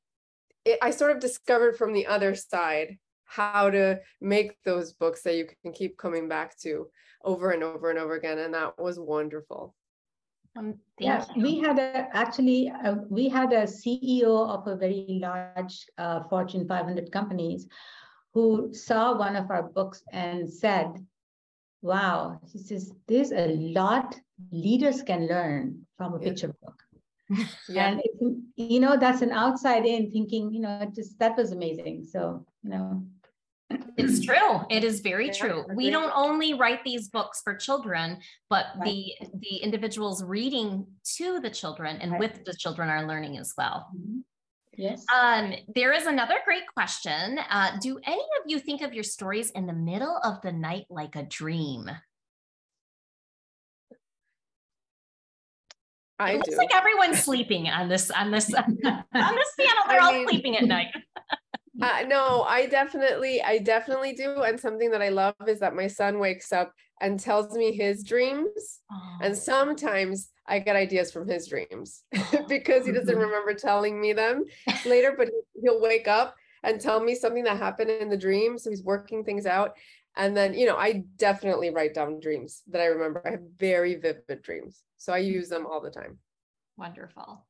it, 0.64 0.78
I 0.82 0.90
sort 0.90 1.10
of 1.12 1.20
discovered 1.20 1.76
from 1.76 1.92
the 1.92 2.06
other 2.06 2.34
side 2.34 2.98
how 3.24 3.70
to 3.70 4.00
make 4.20 4.52
those 4.64 4.92
books 4.92 5.22
that 5.22 5.36
you 5.36 5.46
can 5.62 5.72
keep 5.72 5.96
coming 5.96 6.28
back 6.28 6.58
to 6.60 6.88
over 7.24 7.50
and 7.50 7.62
over 7.62 7.90
and 7.90 7.98
over 7.98 8.14
again 8.14 8.38
and 8.38 8.54
that 8.54 8.78
was 8.78 8.98
wonderful 8.98 9.74
um, 10.56 10.74
yeah, 10.98 11.24
you. 11.34 11.42
we 11.42 11.60
had 11.60 11.78
a, 11.78 12.08
actually 12.12 12.70
uh, 12.84 12.96
we 13.08 13.28
had 13.28 13.52
a 13.52 13.64
CEO 13.64 14.48
of 14.48 14.66
a 14.66 14.76
very 14.76 15.18
large 15.20 15.86
uh, 15.98 16.22
Fortune 16.28 16.66
500 16.66 17.10
companies 17.10 17.66
who 18.34 18.72
saw 18.72 19.16
one 19.16 19.36
of 19.36 19.50
our 19.50 19.62
books 19.62 20.02
and 20.12 20.50
said, 20.50 20.88
"Wow," 21.80 22.40
he 22.52 22.58
says, 22.58 22.92
"There's 23.08 23.32
a 23.32 23.56
lot 23.56 24.18
leaders 24.50 25.02
can 25.02 25.26
learn 25.26 25.86
from 25.96 26.14
a 26.14 26.18
yeah. 26.18 26.28
picture 26.28 26.54
book." 26.62 26.82
yeah. 27.68 27.88
And 27.88 28.00
it, 28.04 28.36
you 28.56 28.80
know, 28.80 28.96
that's 28.98 29.22
an 29.22 29.32
outside 29.32 29.86
in 29.86 30.10
thinking. 30.10 30.52
You 30.52 30.60
know, 30.60 30.90
just 30.94 31.18
that 31.18 31.36
was 31.36 31.52
amazing. 31.52 32.04
So 32.04 32.44
you 32.62 32.70
know, 32.70 33.06
it's 33.96 34.20
true. 34.26 34.60
It 34.70 34.84
is 34.84 35.00
very 35.00 35.30
true. 35.30 35.64
We 35.74 35.90
don't 35.90 36.12
only 36.14 36.54
write 36.54 36.84
these 36.84 37.08
books 37.08 37.40
for 37.42 37.54
children, 37.54 38.18
but 38.48 38.66
right. 38.78 38.84
the 38.84 39.14
the 39.40 39.56
individuals 39.56 40.22
reading 40.24 40.86
to 41.16 41.40
the 41.40 41.50
children 41.50 41.96
and 42.00 42.12
right. 42.12 42.20
with 42.20 42.44
the 42.44 42.54
children 42.54 42.88
are 42.88 43.06
learning 43.06 43.38
as 43.38 43.54
well. 43.56 43.88
Mm-hmm. 43.96 44.18
Yes. 44.76 45.04
Um, 45.14 45.52
there 45.74 45.92
is 45.92 46.06
another 46.06 46.36
great 46.44 46.66
question. 46.74 47.38
Uh, 47.50 47.76
do 47.80 47.98
any 48.04 48.22
of 48.22 48.46
you 48.46 48.58
think 48.58 48.80
of 48.80 48.94
your 48.94 49.04
stories 49.04 49.50
in 49.50 49.66
the 49.66 49.72
middle 49.72 50.18
of 50.24 50.40
the 50.40 50.52
night 50.52 50.86
like 50.88 51.14
a 51.14 51.22
dream? 51.22 51.90
I 56.18 56.32
it 56.32 56.36
looks 56.36 56.50
do. 56.50 56.56
like 56.56 56.74
everyone's 56.74 57.22
sleeping 57.22 57.68
on 57.68 57.88
this 57.88 58.10
on 58.10 58.30
this 58.30 58.52
on 58.54 58.76
this 58.80 58.84
panel. 59.12 59.82
They're 59.88 60.00
I 60.00 60.04
all 60.04 60.12
mean, 60.12 60.28
sleeping 60.28 60.56
at 60.56 60.64
night. 60.64 60.88
Uh, 61.80 62.04
no, 62.06 62.42
I 62.42 62.66
definitely, 62.66 63.42
I 63.42 63.58
definitely 63.58 64.12
do. 64.12 64.42
And 64.42 64.60
something 64.60 64.90
that 64.90 65.00
I 65.00 65.08
love 65.08 65.34
is 65.46 65.60
that 65.60 65.74
my 65.74 65.86
son 65.86 66.18
wakes 66.18 66.52
up 66.52 66.72
and 67.00 67.18
tells 67.18 67.56
me 67.56 67.72
his 67.72 68.02
dreams. 68.04 68.80
Oh. 68.90 69.18
And 69.22 69.36
sometimes 69.36 70.30
I 70.46 70.58
get 70.58 70.76
ideas 70.76 71.10
from 71.12 71.28
his 71.28 71.48
dreams 71.48 72.04
because 72.48 72.84
he 72.84 72.92
doesn't 72.92 73.18
remember 73.18 73.54
telling 73.54 74.00
me 74.00 74.12
them 74.12 74.44
later, 74.84 75.14
but 75.16 75.30
he'll 75.62 75.80
wake 75.80 76.08
up 76.08 76.34
and 76.62 76.80
tell 76.80 77.00
me 77.00 77.14
something 77.14 77.44
that 77.44 77.56
happened 77.56 77.90
in 77.90 78.10
the 78.10 78.16
dream. 78.16 78.58
So 78.58 78.70
he's 78.70 78.84
working 78.84 79.24
things 79.24 79.46
out. 79.46 79.76
And 80.14 80.36
then, 80.36 80.52
you 80.52 80.66
know, 80.66 80.76
I 80.76 81.04
definitely 81.16 81.70
write 81.70 81.94
down 81.94 82.20
dreams 82.20 82.62
that 82.68 82.82
I 82.82 82.86
remember. 82.86 83.22
I 83.26 83.30
have 83.30 83.42
very 83.58 83.94
vivid 83.94 84.42
dreams. 84.42 84.82
So 84.98 85.12
I 85.12 85.18
use 85.18 85.48
them 85.48 85.66
all 85.66 85.80
the 85.80 85.90
time. 85.90 86.18
Wonderful. 86.76 87.46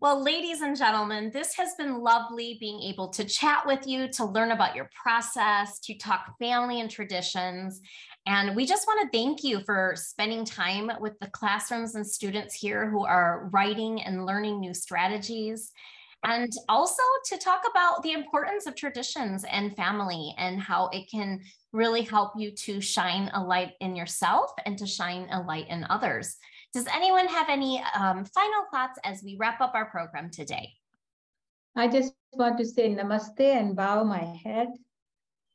Well, 0.00 0.22
ladies 0.22 0.60
and 0.60 0.76
gentlemen, 0.76 1.32
this 1.32 1.56
has 1.56 1.74
been 1.74 1.98
lovely 1.98 2.56
being 2.60 2.80
able 2.82 3.08
to 3.08 3.24
chat 3.24 3.66
with 3.66 3.84
you, 3.84 4.06
to 4.12 4.24
learn 4.26 4.52
about 4.52 4.76
your 4.76 4.88
process, 4.94 5.80
to 5.80 5.98
talk 5.98 6.38
family 6.38 6.80
and 6.80 6.88
traditions. 6.88 7.80
And 8.24 8.54
we 8.54 8.64
just 8.64 8.86
want 8.86 9.00
to 9.00 9.18
thank 9.18 9.42
you 9.42 9.60
for 9.66 9.94
spending 9.96 10.44
time 10.44 10.88
with 11.00 11.18
the 11.18 11.26
classrooms 11.26 11.96
and 11.96 12.06
students 12.06 12.54
here 12.54 12.88
who 12.88 13.04
are 13.04 13.50
writing 13.52 14.00
and 14.02 14.24
learning 14.24 14.60
new 14.60 14.72
strategies. 14.72 15.72
And 16.22 16.52
also 16.68 17.02
to 17.30 17.38
talk 17.38 17.62
about 17.68 18.04
the 18.04 18.12
importance 18.12 18.66
of 18.66 18.76
traditions 18.76 19.44
and 19.50 19.74
family 19.74 20.32
and 20.38 20.60
how 20.60 20.90
it 20.92 21.10
can 21.10 21.40
really 21.72 22.02
help 22.02 22.32
you 22.36 22.50
to 22.50 22.80
shine 22.80 23.30
a 23.34 23.42
light 23.42 23.72
in 23.80 23.94
yourself 23.94 24.52
and 24.64 24.78
to 24.78 24.86
shine 24.86 25.28
a 25.30 25.42
light 25.42 25.68
in 25.68 25.86
others. 25.90 26.36
Does 26.72 26.86
anyone 26.86 27.26
have 27.28 27.48
any 27.48 27.82
um, 27.94 28.24
final 28.24 28.64
thoughts 28.70 28.98
as 29.04 29.22
we 29.22 29.36
wrap 29.38 29.60
up 29.60 29.72
our 29.74 29.86
program 29.86 30.30
today? 30.30 30.72
I 31.76 31.88
just 31.88 32.12
want 32.32 32.58
to 32.58 32.64
say 32.64 32.94
namaste 32.94 33.40
and 33.40 33.76
bow 33.76 34.04
my 34.04 34.24
head 34.44 34.68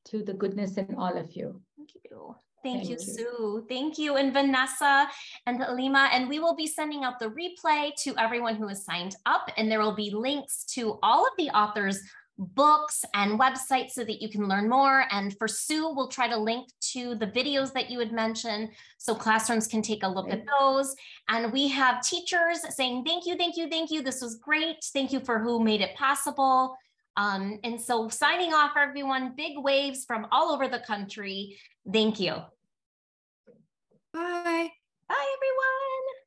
to 0.05 0.23
the 0.23 0.33
goodness 0.33 0.77
in 0.77 0.95
all 0.97 1.17
of 1.17 1.35
you. 1.35 1.61
Thank 1.77 1.91
you. 1.95 2.35
Thank, 2.63 2.77
Thank 2.77 2.89
you, 2.89 2.95
you, 2.95 2.99
Sue. 2.99 3.65
Thank 3.67 3.97
you. 3.97 4.15
And 4.15 4.31
Vanessa 4.31 5.07
and 5.45 5.59
Ilima. 5.59 6.09
And 6.13 6.29
we 6.29 6.39
will 6.39 6.55
be 6.55 6.65
sending 6.65 7.03
out 7.03 7.19
the 7.19 7.29
replay 7.29 7.93
to 8.03 8.15
everyone 8.17 8.55
who 8.55 8.69
has 8.69 8.85
signed 8.85 9.17
up. 9.25 9.49
And 9.57 9.69
there 9.69 9.81
will 9.81 9.95
be 9.95 10.11
links 10.11 10.63
to 10.75 10.97
all 11.03 11.25
of 11.25 11.33
the 11.37 11.49
authors' 11.49 12.01
books 12.37 13.05
and 13.13 13.39
websites 13.39 13.91
so 13.91 14.03
that 14.03 14.21
you 14.21 14.29
can 14.29 14.47
learn 14.47 14.67
more. 14.67 15.05
And 15.11 15.37
for 15.37 15.47
Sue, 15.47 15.93
we'll 15.93 16.07
try 16.07 16.27
to 16.27 16.37
link 16.37 16.67
to 16.93 17.15
the 17.15 17.27
videos 17.27 17.73
that 17.73 17.89
you 17.89 17.99
had 17.99 18.11
mentioned 18.11 18.69
so 18.97 19.13
classrooms 19.13 19.67
can 19.67 19.81
take 19.81 20.03
a 20.03 20.07
look 20.07 20.29
at 20.29 20.43
those. 20.59 20.95
And 21.29 21.53
we 21.53 21.67
have 21.69 22.01
teachers 22.01 22.59
saying, 22.75 23.03
thank 23.05 23.25
you, 23.25 23.35
thank 23.35 23.55
you, 23.57 23.69
thank 23.69 23.91
you. 23.91 24.01
This 24.01 24.21
was 24.21 24.35
great. 24.35 24.77
Thank 24.93 25.13
you 25.13 25.19
for 25.19 25.39
who 25.39 25.63
made 25.63 25.81
it 25.81 25.95
possible. 25.95 26.75
Um, 27.15 27.59
and 27.63 27.79
so 27.79 28.09
signing 28.09 28.53
off, 28.53 28.71
everyone, 28.77 29.33
big 29.37 29.53
waves 29.57 30.03
from 30.05 30.27
all 30.31 30.51
over 30.51 30.67
the 30.67 30.79
country. 30.79 31.59
Thank 31.91 32.19
you. 32.19 32.33
Bye. 34.13 34.71
Bye, 35.09 35.35
everyone. 35.37 36.22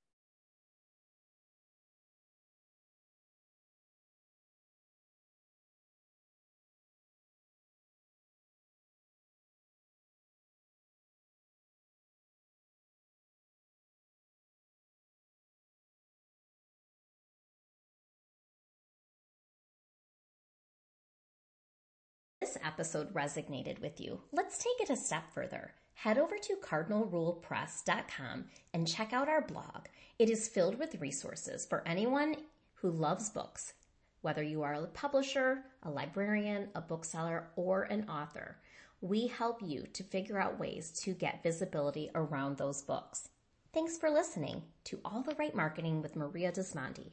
This 22.47 22.57
episode 22.65 23.13
resonated 23.13 23.81
with 23.81 24.01
you, 24.01 24.21
let's 24.31 24.59
take 24.59 24.81
it 24.81 24.91
a 24.91 24.97
step 24.97 25.25
further. 25.35 25.73
Head 25.95 26.17
over 26.17 26.37
to 26.39 26.57
cardinalrulepress.com 26.63 28.45
and 28.73 28.87
check 28.87 29.13
out 29.13 29.29
our 29.29 29.41
blog. 29.41 29.87
It 30.21 30.31
is 30.31 30.47
filled 30.47 30.79
with 30.79 31.01
resources 31.01 31.67
for 31.67 31.83
anyone 31.87 32.37
who 32.75 32.91
loves 32.91 33.31
books, 33.31 33.73
whether 34.21 34.45
you 34.45 34.63
are 34.63 34.75
a 34.75 34.87
publisher, 34.87 35.65
a 35.83 35.91
librarian, 35.91 36.69
a 36.77 36.81
bookseller, 36.81 37.49
or 37.57 37.83
an 37.85 38.09
author. 38.09 38.59
We 39.01 39.27
help 39.27 39.61
you 39.61 39.85
to 39.95 40.05
figure 40.05 40.39
out 40.39 40.61
ways 40.61 40.93
to 41.01 41.15
get 41.15 41.43
visibility 41.43 42.11
around 42.15 42.59
those 42.59 42.81
books. 42.83 43.29
Thanks 43.75 43.99
for 43.99 44.09
listening 44.09 44.63
to 44.85 45.01
All 45.05 45.23
the 45.23 45.35
Right 45.35 45.55
Marketing 45.55 46.01
with 46.01 46.15
Maria 46.15 46.53
Dismondy. 46.53 47.11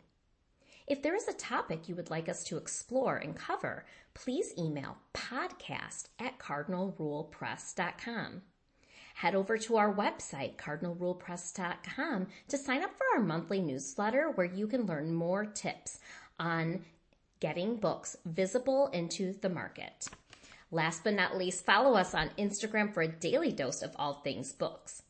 If 0.86 1.02
there 1.02 1.16
is 1.16 1.28
a 1.28 1.34
topic 1.34 1.88
you 1.88 1.96
would 1.96 2.10
like 2.10 2.28
us 2.28 2.44
to 2.46 2.58
explore 2.58 3.18
and 3.18 3.36
cover, 3.36 3.86
please 4.14 4.54
email 4.58 4.98
podcast 5.14 6.08
at 6.20 6.40
cardinalrulepress.com. 6.40 8.42
Head 9.16 9.36
over 9.36 9.58
to 9.60 9.78
our 9.78 9.94
website, 9.94 10.58
cardinalrulepress.com, 10.58 12.28
to 12.48 12.58
sign 12.58 12.84
up 12.84 12.98
for 12.98 13.06
our 13.16 13.24
monthly 13.24 13.62
newsletter 13.62 14.32
where 14.32 14.46
you 14.46 14.68
can 14.68 14.86
learn 14.86 15.14
more 15.14 15.46
tips 15.46 16.00
on 16.40 16.84
getting 17.40 17.78
books 17.78 18.18
visible 18.26 18.88
into 18.88 19.34
the 19.34 19.50
market. 19.50 20.08
Last 20.72 21.04
but 21.04 21.14
not 21.14 21.38
least, 21.38 21.66
follow 21.66 21.96
us 21.96 22.16
on 22.16 22.32
Instagram 22.38 22.94
for 22.94 23.04
a 23.04 23.08
daily 23.08 23.52
dose 23.52 23.84
of 23.84 23.96
all 23.98 24.16
things 24.16 24.52
books. 24.52 25.04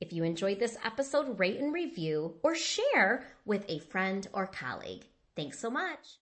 If 0.00 0.12
you 0.12 0.24
enjoyed 0.24 0.58
this 0.58 0.78
episode, 0.82 1.38
rate 1.38 1.58
and 1.58 1.74
review 1.74 2.36
or 2.42 2.54
share 2.54 3.26
with 3.44 3.66
a 3.68 3.80
friend 3.80 4.26
or 4.32 4.46
colleague. 4.46 5.04
Thanks 5.40 5.58
so 5.58 5.70
much. 5.70 6.18